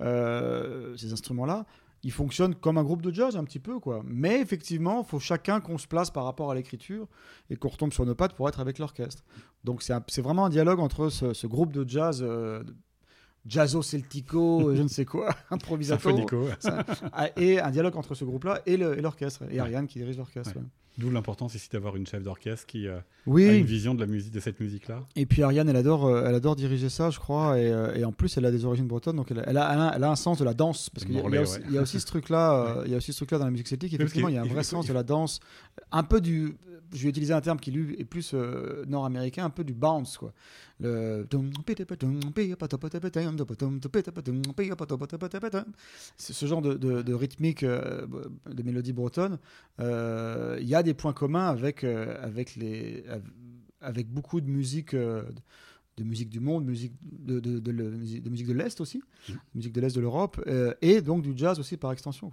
ces 0.00 1.12
instruments-là. 1.12 1.66
Ils 2.02 2.12
fonctionnent 2.12 2.54
comme 2.54 2.78
un 2.78 2.82
groupe 2.82 3.02
de 3.02 3.12
jazz 3.12 3.36
un 3.36 3.44
petit 3.44 3.58
peu 3.58 3.78
quoi. 3.78 4.02
Mais 4.06 4.40
effectivement, 4.40 5.02
il 5.02 5.06
faut 5.06 5.18
chacun 5.18 5.60
qu'on 5.60 5.76
se 5.76 5.86
place 5.86 6.10
par 6.10 6.24
rapport 6.24 6.50
à 6.50 6.54
l'écriture 6.54 7.06
et 7.50 7.56
qu'on 7.56 7.68
retombe 7.68 7.92
sur 7.92 8.06
nos 8.06 8.14
pattes 8.14 8.32
pour 8.32 8.48
être 8.48 8.58
avec 8.58 8.78
l'orchestre. 8.78 9.22
Donc 9.64 9.82
c'est 9.82 10.22
vraiment 10.22 10.46
un 10.46 10.48
dialogue 10.48 10.80
entre 10.80 11.10
ce, 11.10 11.46
groupe 11.46 11.72
de 11.72 11.86
jazz 11.86 12.24
jazzo 13.46 13.82
celtico, 13.82 14.74
je 14.74 14.82
ne 14.82 14.88
sais 14.88 15.04
quoi, 15.04 15.34
improvisato. 15.50 16.10
Et 17.36 17.60
un 17.60 17.70
dialogue 17.70 17.96
entre 17.96 18.14
ce 18.14 18.24
groupe-là 18.24 18.60
et 18.66 18.76
l'orchestre, 18.76 19.44
et, 19.50 19.58
Ariane 19.58 19.86
qui 19.86 19.98
dirige 19.98 20.16
l'orchestre. 20.16 20.58
D'où 21.00 21.08
l'importance 21.08 21.54
ici 21.54 21.70
d'avoir 21.72 21.96
une 21.96 22.06
chef 22.06 22.22
d'orchestre 22.22 22.66
qui 22.66 22.86
euh, 22.86 22.98
a 23.26 23.40
une 23.40 23.64
vision 23.64 23.94
de 23.94 24.00
la 24.00 24.06
musique 24.06 24.32
de 24.32 24.40
cette 24.40 24.60
musique-là. 24.60 25.00
Et 25.16 25.24
puis 25.24 25.42
Ariane, 25.42 25.66
elle 25.66 25.76
adore, 25.76 26.04
euh, 26.04 26.26
elle 26.26 26.34
adore 26.34 26.56
diriger 26.56 26.90
ça, 26.90 27.08
je 27.08 27.18
crois, 27.18 27.58
et, 27.58 27.72
euh, 27.72 28.04
en 28.04 28.12
plus 28.12 28.36
elle 28.36 28.44
a 28.44 28.50
des 28.50 28.66
origines 28.66 28.86
bretonnes, 28.86 29.16
donc 29.16 29.30
elle, 29.30 29.38
a, 29.38 29.48
elle, 29.48 30.04
a, 30.04 30.10
un 30.10 30.16
sens 30.16 30.38
de 30.38 30.44
la 30.44 30.52
danse, 30.52 30.90
parce 30.90 31.06
qu'il 31.06 31.14
y, 31.14 31.72
y, 31.72 31.78
a 31.78 31.80
aussi 31.80 32.00
ce 32.00 32.06
truc-là, 32.06 32.82
il 32.84 32.90
y 32.90 32.94
a 32.94 32.98
aussi 32.98 33.14
ce 33.14 33.18
truc-là 33.18 33.38
dans 33.38 33.46
la 33.46 33.50
musique 33.50 33.68
celtique. 33.68 33.94
Effectivement, 33.94 34.28
il 34.28 34.34
y 34.34 34.38
a 34.38 34.42
un 34.42 34.46
vrai 34.46 34.62
sens 34.62 34.86
de 34.86 34.92
la 34.92 35.02
danse, 35.02 35.40
un 35.90 36.02
peu 36.02 36.20
du, 36.20 36.58
je 36.92 37.02
vais 37.02 37.08
utiliser 37.08 37.32
un 37.32 37.40
terme 37.40 37.58
qui 37.58 37.70
lui 37.70 37.98
est 37.98 38.04
plus 38.04 38.34
nord-américain, 38.86 39.46
un 39.46 39.50
peu 39.50 39.64
du 39.64 39.72
bounce, 39.72 40.18
quoi. 40.18 40.34
Le 40.82 41.26
ce 46.16 46.46
genre 46.46 46.62
de, 46.62 46.74
de, 46.74 47.14
rythmique 47.14 47.64
de 47.64 48.62
mélodie 48.64 48.92
bretonne. 48.92 49.38
Il 49.78 50.66
y 50.66 50.74
a 50.74 50.82
des 50.82 50.89
points 50.94 51.12
communs 51.12 51.48
avec, 51.48 51.84
euh, 51.84 52.16
avec, 52.22 52.56
les, 52.56 53.04
avec 53.80 54.08
beaucoup 54.08 54.40
de 54.40 54.48
musique, 54.48 54.94
euh, 54.94 55.22
de 56.00 56.08
musique 56.08 56.30
du 56.30 56.40
monde, 56.40 56.64
musique 56.64 56.94
de, 57.02 57.40
de, 57.40 57.58
de, 57.58 58.30
musique 58.30 58.46
de 58.46 58.52
l'Est 58.52 58.80
aussi, 58.80 58.98
mmh. 58.98 59.32
musique 59.54 59.72
de 59.72 59.80
l'Est 59.80 59.94
de 59.94 60.00
l'Europe, 60.00 60.42
euh, 60.46 60.74
et 60.80 61.00
donc 61.02 61.22
du 61.22 61.32
jazz 61.36 61.60
aussi 61.60 61.76
par 61.76 61.92
extension. 61.92 62.30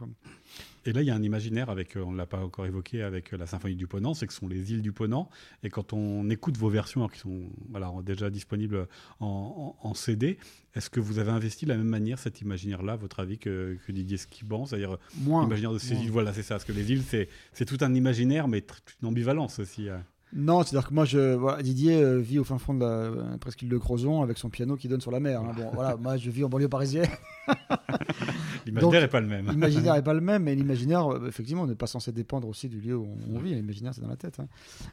Et 0.85 0.93
là, 0.93 1.01
il 1.01 1.07
y 1.07 1.11
a 1.11 1.15
un 1.15 1.21
imaginaire 1.21 1.69
avec, 1.69 1.97
on 1.97 2.13
ne 2.13 2.17
l'a 2.17 2.25
pas 2.25 2.39
encore 2.39 2.65
évoqué, 2.65 3.03
avec 3.03 3.33
la 3.33 3.45
symphonie 3.45 3.75
du 3.75 3.87
Ponant, 3.87 4.13
c'est 4.13 4.25
que 4.25 4.33
ce 4.33 4.39
sont 4.39 4.47
les 4.47 4.71
îles 4.71 4.81
du 4.81 4.93
Ponant. 4.93 5.29
Et 5.63 5.69
quand 5.69 5.91
on 5.91 6.29
écoute 6.29 6.57
vos 6.57 6.69
versions, 6.69 7.07
qui 7.09 7.19
sont 7.19 7.49
voilà, 7.69 7.91
déjà 8.05 8.29
disponibles 8.29 8.87
en, 9.19 9.75
en, 9.81 9.93
CD, 9.93 10.37
est-ce 10.75 10.89
que 10.89 11.01
vous 11.01 11.19
avez 11.19 11.31
investi 11.31 11.65
de 11.65 11.71
la 11.71 11.77
même 11.77 11.87
manière 11.87 12.19
cet 12.19 12.39
imaginaire-là, 12.39 12.95
votre 12.95 13.19
avis, 13.19 13.37
que, 13.37 13.77
que 13.85 13.91
Didier 13.91 14.17
Skiban 14.17 14.65
C'est-à-dire 14.65 14.97
l'imaginaire 15.25 15.73
de 15.73 15.77
ces 15.77 15.95
îles, 15.95 16.11
voilà, 16.11 16.33
c'est 16.33 16.43
ça. 16.43 16.55
Parce 16.55 16.65
que 16.65 16.71
les 16.71 16.89
îles, 16.89 17.03
c'est 17.03 17.65
tout 17.65 17.77
un 17.81 17.93
imaginaire, 17.93 18.47
mais 18.47 18.63
une 19.01 19.09
ambivalence 19.09 19.59
aussi. 19.59 19.89
Hein. 19.89 20.05
Non, 20.33 20.61
c'est-à-dire 20.61 20.89
que 20.89 20.93
moi, 20.93 21.05
je, 21.05 21.35
voilà, 21.35 21.63
Didier 21.63 22.01
euh, 22.01 22.17
vit 22.17 22.37
au 22.37 22.43
fin 22.43 22.57
fond 22.57 22.73
de 22.73 22.81
la 22.81 22.85
euh, 22.85 23.37
presqu'île 23.37 23.69
de 23.69 23.77
Crozon 23.77 24.21
avec 24.21 24.37
son 24.37 24.49
piano 24.49 24.75
qui 24.75 24.89
donne 24.89 24.99
sur 24.99 25.11
la 25.11 25.21
mer. 25.21 25.41
Hein. 25.41 25.53
Bon, 25.55 25.71
voilà, 25.73 25.95
moi, 25.95 26.17
je 26.17 26.29
vis 26.29 26.43
en 26.43 26.49
banlieue 26.49 26.67
parisienne. 26.67 27.07
l'imaginaire 28.65 29.01
n'est 29.01 29.07
pas 29.07 29.21
le 29.21 29.27
même. 29.27 29.49
L'imaginaire 29.49 29.93
n'est 29.95 30.03
pas 30.03 30.13
le 30.13 30.19
même, 30.19 30.43
mais 30.43 30.53
l'imaginaire, 30.53 31.07
euh, 31.07 31.27
effectivement, 31.27 31.63
on 31.63 31.67
n'est 31.67 31.75
pas 31.75 31.87
censé 31.87 32.11
dépendre 32.11 32.47
aussi 32.49 32.67
du 32.67 32.81
lieu 32.81 32.97
où 32.97 33.07
on, 33.33 33.39
vit. 33.39 33.55
L'imaginaire, 33.55 33.93
c'est 33.93 34.01
dans 34.01 34.09
la 34.09 34.17
tête. 34.17 34.39
Hein. 34.41 34.49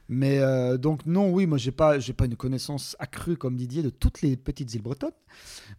Mais 0.08 0.40
donc, 0.78 1.04
non, 1.04 1.30
oui, 1.32 1.46
moi, 1.46 1.58
j'ai 1.58 1.72
pas, 1.72 1.98
j'ai 1.98 2.12
pas 2.12 2.26
une 2.26 2.36
connaissance 2.36 2.96
accrue 3.00 3.36
comme 3.36 3.56
Didier 3.56 3.82
de 3.82 3.90
toutes 3.90 4.22
les 4.22 4.36
petites 4.36 4.72
îles 4.74 4.82
bretonnes, 4.82 5.10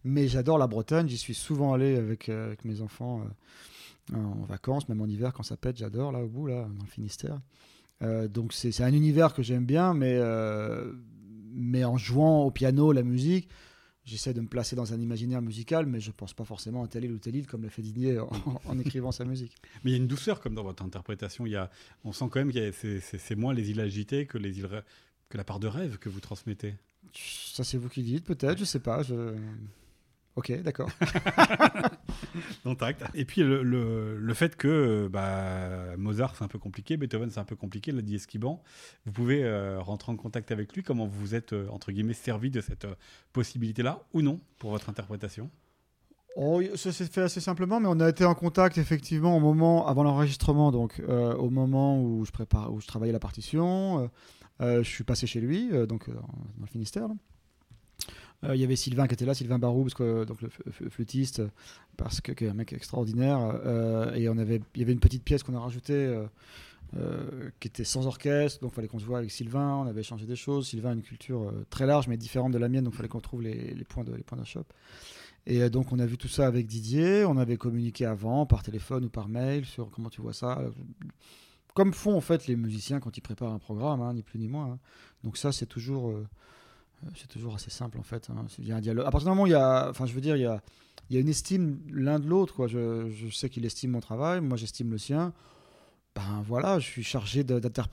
mais 0.04 0.28
j'adore 0.28 0.58
la 0.58 0.66
Bretagne. 0.66 1.08
J'y 1.08 1.16
suis 1.16 1.34
souvent 1.34 1.72
allé 1.72 1.96
avec, 1.96 2.28
avec 2.28 2.64
mes 2.66 2.82
enfants 2.82 3.22
en 4.14 4.44
vacances, 4.44 4.88
même 4.90 5.00
en 5.00 5.06
hiver 5.06 5.32
quand 5.32 5.42
ça 5.42 5.56
pète. 5.56 5.78
J'adore 5.78 6.12
là 6.12 6.20
au 6.20 6.28
bout, 6.28 6.46
là, 6.46 6.68
dans 6.76 6.84
le 6.84 6.90
Finistère. 6.90 7.40
Euh, 8.02 8.28
donc 8.28 8.52
c'est 8.52 8.80
un 8.82 8.92
univers 8.92 9.32
que 9.32 9.42
j'aime 9.42 9.64
bien, 9.64 9.94
mais, 9.94 10.16
euh, 10.16 10.92
mais 11.52 11.84
en 11.84 11.96
jouant 11.96 12.44
au 12.44 12.50
piano, 12.50 12.92
la 12.92 13.02
musique, 13.02 13.48
j'essaie 14.04 14.34
de 14.34 14.40
me 14.40 14.48
placer 14.48 14.76
dans 14.76 14.92
un 14.92 15.00
imaginaire 15.00 15.42
musical, 15.42 15.86
mais 15.86 16.00
je 16.00 16.08
ne 16.08 16.12
pense 16.12 16.34
pas 16.34 16.44
forcément 16.44 16.84
à 16.84 16.98
île 16.98 17.12
ou 17.12 17.18
telle 17.18 17.36
île 17.36 17.46
comme 17.46 17.62
l'a 17.62 17.70
fait 17.70 17.82
Didier 17.82 18.18
en, 18.18 18.78
écrivant 18.78 19.12
sa 19.12 19.24
musique. 19.24 19.54
Mais 19.84 19.90
il 19.90 19.92
y 19.92 19.96
a 19.96 19.98
une 19.98 20.08
douceur 20.08 20.40
comme 20.40 20.54
dans 20.54 20.64
votre 20.64 20.84
interprétation. 20.84 21.46
Il 21.46 21.52
y 21.52 21.56
a, 21.56 21.70
on 22.04 22.12
sent 22.12 22.26
quand 22.30 22.44
même 22.44 22.52
que 22.52 23.00
c'est 23.00 23.36
moins 23.36 23.54
les 23.54 23.70
îles 23.70 23.80
agitées 23.80 24.26
que, 24.26 24.38
les 24.38 24.58
îles, 24.58 24.68
que 25.28 25.38
la 25.38 25.44
part 25.44 25.60
de 25.60 25.68
rêve 25.68 25.98
que 25.98 26.08
vous 26.08 26.20
transmettez. 26.20 26.74
Ça 27.14 27.64
c'est 27.64 27.78
vous 27.78 27.88
qui 27.88 28.02
dites, 28.02 28.24
peut-être, 28.24 28.58
je 28.58 28.64
sais 28.64 28.80
pas. 28.80 29.02
Je... 29.02 29.34
Ok, 30.36 30.52
d'accord. 30.62 30.90
tact. 32.78 33.04
Et 33.14 33.24
puis 33.24 33.42
le, 33.42 33.62
le, 33.62 34.34
fait 34.34 34.56
que 34.56 35.08
bah, 35.10 35.96
Mozart 35.96 36.34
c'est 36.36 36.44
un 36.44 36.48
peu 36.48 36.58
compliqué, 36.58 36.98
Beethoven 36.98 37.30
c'est 37.30 37.40
un 37.40 37.44
peu 37.44 37.56
compliqué, 37.56 37.90
l'a 37.90 38.02
dit 38.02 38.16
Esquiban, 38.16 38.62
vous 39.06 39.12
pouvez 39.12 39.44
euh, 39.44 39.80
rentrer 39.80 40.12
en 40.12 40.16
contact 40.16 40.50
avec 40.50 40.74
lui. 40.74 40.82
Comment 40.82 41.06
vous 41.06 41.18
vous 41.18 41.34
êtes 41.34 41.54
euh, 41.54 41.68
entre 41.70 41.90
guillemets 41.90 42.12
servi 42.12 42.50
de 42.50 42.60
cette 42.60 42.84
euh, 42.84 42.94
possibilité-là 43.32 44.02
ou 44.12 44.20
non 44.20 44.38
pour 44.58 44.70
votre 44.70 44.90
interprétation? 44.90 45.50
Oh, 46.36 46.60
ça 46.74 46.92
s'est 46.92 47.06
fait 47.06 47.22
assez 47.22 47.40
simplement, 47.40 47.80
mais 47.80 47.88
on 47.88 47.98
a 47.98 48.10
été 48.10 48.26
en 48.26 48.34
contact 48.34 48.76
effectivement 48.76 49.34
au 49.38 49.40
moment 49.40 49.86
avant 49.86 50.02
l'enregistrement, 50.02 50.70
donc 50.70 51.00
au 51.08 51.48
moment 51.48 52.02
où 52.02 52.26
je 52.26 52.30
prépare, 52.30 52.74
où 52.74 52.78
je 52.78 52.86
travaillais 52.86 53.14
la 53.14 53.18
partition. 53.18 54.10
je 54.60 54.82
suis 54.82 55.02
passé 55.02 55.26
chez 55.26 55.40
lui, 55.40 55.70
donc 55.86 56.10
dans 56.10 56.20
le 56.60 56.66
Finistère. 56.66 57.08
Là. 57.08 57.14
Euh, 58.44 58.54
il 58.54 58.60
y 58.60 58.64
avait 58.64 58.76
Sylvain 58.76 59.06
qui 59.06 59.14
était 59.14 59.24
là, 59.24 59.34
Sylvain 59.34 59.58
Barou, 59.58 59.84
parce 59.84 60.26
donc 60.26 60.42
le 60.42 60.48
flûtiste, 60.90 61.42
parce 61.96 62.20
que, 62.20 62.32
est 62.32 62.48
un 62.48 62.54
mec 62.54 62.72
extraordinaire. 62.72 63.38
Euh, 63.64 64.14
et 64.14 64.28
on 64.28 64.36
avait, 64.38 64.60
il 64.74 64.80
y 64.80 64.84
avait 64.84 64.92
une 64.92 65.00
petite 65.00 65.24
pièce 65.24 65.42
qu'on 65.42 65.54
a 65.54 65.60
rajoutée. 65.60 66.24
Euh, 66.96 67.50
qui 67.58 67.66
était 67.66 67.82
sans 67.82 68.06
orchestre, 68.06 68.60
donc 68.60 68.70
il 68.70 68.74
fallait 68.76 68.86
qu'on 68.86 69.00
se 69.00 69.04
voit 69.04 69.18
avec 69.18 69.32
Sylvain, 69.32 69.74
on 69.74 69.88
avait 69.88 70.04
changé 70.04 70.24
des 70.24 70.36
choses. 70.36 70.68
Sylvain 70.68 70.90
a 70.90 70.92
une 70.92 71.02
culture 71.02 71.52
très 71.68 71.84
large 71.84 72.06
mais 72.06 72.16
différente 72.16 72.52
de 72.52 72.58
la 72.58 72.68
mienne, 72.68 72.84
donc 72.84 72.94
il 72.94 72.96
fallait 72.98 73.08
qu'on 73.08 73.20
trouve 73.20 73.42
les, 73.42 73.74
points 73.88 74.04
de 74.04 74.14
les. 74.14 74.24
Et 75.46 75.68
donc 75.68 75.90
on 75.90 75.98
a 75.98 76.06
vu 76.06 76.16
tout 76.16 76.28
ça 76.28 76.46
avec 76.46 76.68
Didier, 76.68 77.24
on 77.24 77.38
avait 77.38 77.56
communiqué 77.56 78.06
avant 78.06 78.46
par 78.46 78.62
téléphone 78.62 79.06
ou 79.06 79.08
par 79.08 79.28
mail 79.28 79.66
sur 79.66 79.90
comment 79.90 80.10
tu 80.10 80.20
vois 80.20 80.32
ça. 80.32 80.62
Comme 81.74 81.92
font 81.92 82.16
en 82.16 82.20
fait 82.20 82.46
les 82.46 82.54
musiciens 82.54 83.00
quand 83.00 83.16
ils 83.16 83.20
préparent 83.20 83.52
un 83.52 83.58
programme, 83.58 84.00
hein, 84.00 84.14
ni 84.14 84.22
plus 84.22 84.38
ni 84.38 84.46
moins. 84.46 84.74
Hein. 84.74 84.78
Donc 85.24 85.38
ça 85.38 85.50
c'est 85.50 85.66
toujours 85.66 86.14
c'est 87.14 87.28
toujours 87.28 87.54
assez 87.54 87.70
simple 87.70 87.98
en 87.98 88.02
fait. 88.02 88.28
Hein. 88.30 88.46
Il 88.58 88.66
y 88.66 88.72
a 88.72 88.76
un 88.76 88.80
dialogue. 88.80 89.06
À 89.06 89.10
partir 89.10 89.26
du 89.26 89.30
moment 89.30 89.42
où 89.42 89.46
il 89.46 89.52
y 89.52 89.54
a, 89.54 89.88
enfin, 89.90 90.06
je 90.06 90.12
veux 90.12 90.20
dire, 90.20 90.36
il 90.36 90.42
y 90.42 90.46
a, 90.46 90.62
il 91.08 91.14
y 91.14 91.18
a 91.18 91.20
une 91.20 91.28
estime 91.28 91.80
l'un 91.90 92.18
de 92.18 92.26
l'autre. 92.26 92.54
Quoi. 92.54 92.66
Je, 92.66 93.10
je 93.10 93.28
sais 93.28 93.48
qu'il 93.48 93.64
estime 93.64 93.92
mon 93.92 94.00
travail, 94.00 94.40
moi 94.40 94.56
j'estime 94.56 94.90
le 94.90 94.98
sien. 94.98 95.32
Ben 96.14 96.42
voilà, 96.46 96.78
je 96.78 96.86
suis 96.86 97.02
chargé 97.04 97.44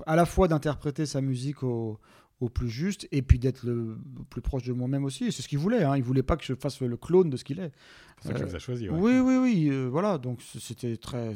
à 0.06 0.16
la 0.16 0.26
fois 0.26 0.48
d'interpréter 0.48 1.06
sa 1.06 1.20
musique 1.20 1.62
au, 1.62 2.00
au, 2.40 2.48
plus 2.48 2.70
juste 2.70 3.06
et 3.12 3.22
puis 3.22 3.38
d'être 3.38 3.64
le 3.64 3.98
plus 4.30 4.42
proche 4.42 4.64
de 4.64 4.72
moi-même 4.72 5.04
aussi. 5.04 5.30
C'est 5.34 5.42
ce 5.42 5.50
qu'il 5.50 5.60
voulait. 5.60 5.84
Hein. 5.84 5.98
Il 5.98 6.04
voulait 6.04 6.24
pas 6.24 6.38
que 6.38 6.46
je 6.46 6.54
fasse 6.54 6.80
le 6.82 6.96
clone 6.96 7.30
de 7.30 7.36
ce 7.36 7.44
qu'il 7.44 7.60
est. 7.60 7.74
C'est 8.22 8.30
ça 8.30 8.34
qu'il 8.34 8.46
vous 8.46 8.56
a 8.56 8.60
choisi. 8.60 8.90
Oui, 8.90 9.20
oui, 9.20 9.36
oui. 9.36 9.68
Euh, 9.70 9.90
voilà, 9.90 10.18
donc 10.18 10.42
c'était 10.42 10.96
très, 10.96 11.36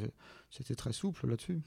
c'était 0.50 0.76
très 0.76 0.94
souple 0.94 1.28
là-dessus. 1.28 1.60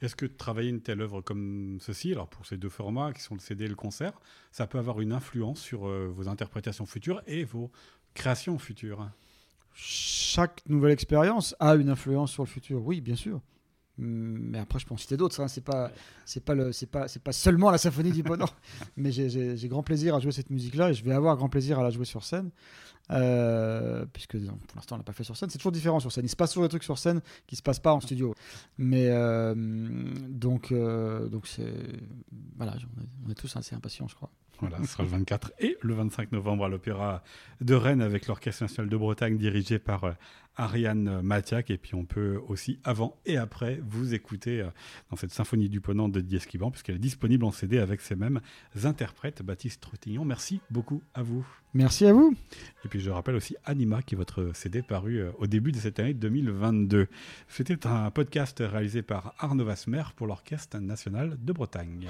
Est-ce 0.00 0.16
que 0.16 0.26
travailler 0.26 0.70
une 0.70 0.80
telle 0.80 1.00
œuvre 1.00 1.20
comme 1.20 1.78
ceci, 1.80 2.12
alors 2.12 2.28
pour 2.28 2.46
ces 2.46 2.56
deux 2.56 2.68
formats 2.68 3.12
qui 3.12 3.22
sont 3.22 3.34
le 3.34 3.40
CD 3.40 3.64
et 3.64 3.68
le 3.68 3.74
concert, 3.74 4.12
ça 4.52 4.66
peut 4.66 4.78
avoir 4.78 5.00
une 5.00 5.12
influence 5.12 5.60
sur 5.60 5.86
euh, 5.86 6.08
vos 6.08 6.28
interprétations 6.28 6.86
futures 6.86 7.22
et 7.26 7.44
vos 7.44 7.70
créations 8.14 8.58
futures? 8.58 9.08
Chaque 9.74 10.62
nouvelle 10.68 10.92
expérience 10.92 11.54
a 11.60 11.74
une 11.74 11.90
influence 11.90 12.32
sur 12.32 12.44
le 12.44 12.48
futur, 12.48 12.84
oui, 12.84 13.00
bien 13.00 13.16
sûr. 13.16 13.40
Mais 13.98 14.58
après, 14.58 14.78
je 14.78 14.86
peux 14.86 14.94
en 14.94 14.98
citer 14.98 15.16
d'autres. 15.16 15.40
Hein. 15.40 15.48
C'est 15.48 15.64
pas, 15.64 15.90
c'est 16.24 16.44
pas 16.44 16.54
le, 16.54 16.72
c'est 16.72 16.86
pas, 16.86 17.08
c'est 17.08 17.22
pas 17.22 17.32
seulement 17.32 17.70
la 17.70 17.78
symphonie 17.78 18.12
du 18.12 18.22
Ponant. 18.22 18.50
Mais 18.96 19.10
j'ai 19.10 19.68
grand 19.68 19.82
plaisir 19.82 20.14
à 20.14 20.20
jouer 20.20 20.32
cette 20.32 20.50
musique-là 20.50 20.90
et 20.90 20.94
je 20.94 21.04
vais 21.04 21.12
avoir 21.12 21.36
grand 21.36 21.48
plaisir 21.48 21.78
à 21.78 21.82
la 21.82 21.90
jouer 21.90 22.04
sur 22.04 22.24
scène. 22.24 22.50
Euh, 23.12 24.04
puisque 24.12 24.36
pour 24.36 24.76
l'instant 24.76 24.96
on 24.96 24.98
l'a 24.98 25.04
pas 25.04 25.12
fait 25.12 25.22
sur 25.22 25.36
scène, 25.36 25.48
c'est 25.48 25.58
toujours 25.58 25.72
différent 25.72 26.00
sur 26.00 26.10
scène. 26.10 26.24
Il 26.24 26.28
se 26.28 26.36
passe 26.36 26.50
toujours 26.50 26.64
des 26.64 26.68
trucs 26.68 26.82
sur 26.82 26.98
scène 26.98 27.20
qui 27.46 27.56
se 27.56 27.62
passent 27.62 27.80
pas 27.80 27.92
en 27.92 28.00
studio. 28.00 28.34
Mais 28.78 29.06
euh, 29.08 29.54
donc 29.56 30.72
euh, 30.72 31.28
donc 31.28 31.46
c'est 31.46 31.72
voilà, 32.56 32.74
on 33.24 33.30
est, 33.30 33.34
tous 33.34 33.54
assez 33.56 33.74
impatients, 33.74 34.08
je 34.08 34.14
crois. 34.14 34.30
Voilà, 34.60 34.78
ce 34.78 34.86
sera 34.86 35.02
le 35.02 35.10
24 35.10 35.52
et 35.58 35.76
le 35.80 35.94
25 35.94 36.32
novembre 36.32 36.64
à 36.64 36.68
l'Opéra 36.68 37.22
de 37.60 37.74
Rennes 37.74 38.02
avec 38.02 38.26
l'Orchestre 38.26 38.62
national 38.62 38.88
de 38.88 38.96
Bretagne 38.96 39.36
dirigé 39.36 39.78
par 39.78 40.16
Ariane 40.56 41.20
Mathiac. 41.22 41.70
Et 41.70 41.78
puis 41.78 41.94
on 41.94 42.04
peut 42.04 42.40
aussi, 42.48 42.78
avant 42.84 43.16
et 43.26 43.36
après, 43.36 43.80
vous 43.86 44.14
écouter 44.14 44.60
euh, 44.60 44.70
dans 45.10 45.16
cette 45.16 45.32
symphonie 45.32 45.68
du 45.68 45.80
Ponant 45.80 46.08
de 46.08 46.20
Didier 46.20 46.40
puisqu'elle 46.70 46.96
est 46.96 46.98
disponible 46.98 47.44
en 47.44 47.50
CD 47.50 47.78
avec 47.78 48.00
ces 48.00 48.16
mêmes 48.16 48.40
interprètes. 48.84 49.42
Baptiste 49.42 49.80
Trottignon, 49.80 50.24
merci 50.24 50.60
beaucoup 50.70 51.02
à 51.14 51.22
vous. 51.22 51.46
Merci 51.74 52.06
à 52.06 52.12
vous. 52.12 52.34
Et 52.84 52.88
puis 52.88 53.00
je 53.00 53.10
rappelle 53.10 53.34
aussi 53.34 53.56
Anima, 53.64 54.02
qui 54.02 54.14
est 54.14 54.18
votre 54.18 54.52
CD 54.54 54.82
paru 54.82 55.18
euh, 55.18 55.30
au 55.38 55.46
début 55.46 55.72
de 55.72 55.78
cette 55.78 55.98
année 55.98 56.14
2022. 56.14 57.08
C'était 57.48 57.86
un 57.86 58.10
podcast 58.10 58.62
réalisé 58.64 59.02
par 59.02 59.34
Arnaud 59.38 59.64
Vasmer 59.64 60.04
pour 60.16 60.26
l'Orchestre 60.26 60.78
national 60.78 61.36
de 61.42 61.52
Bretagne. 61.52 62.08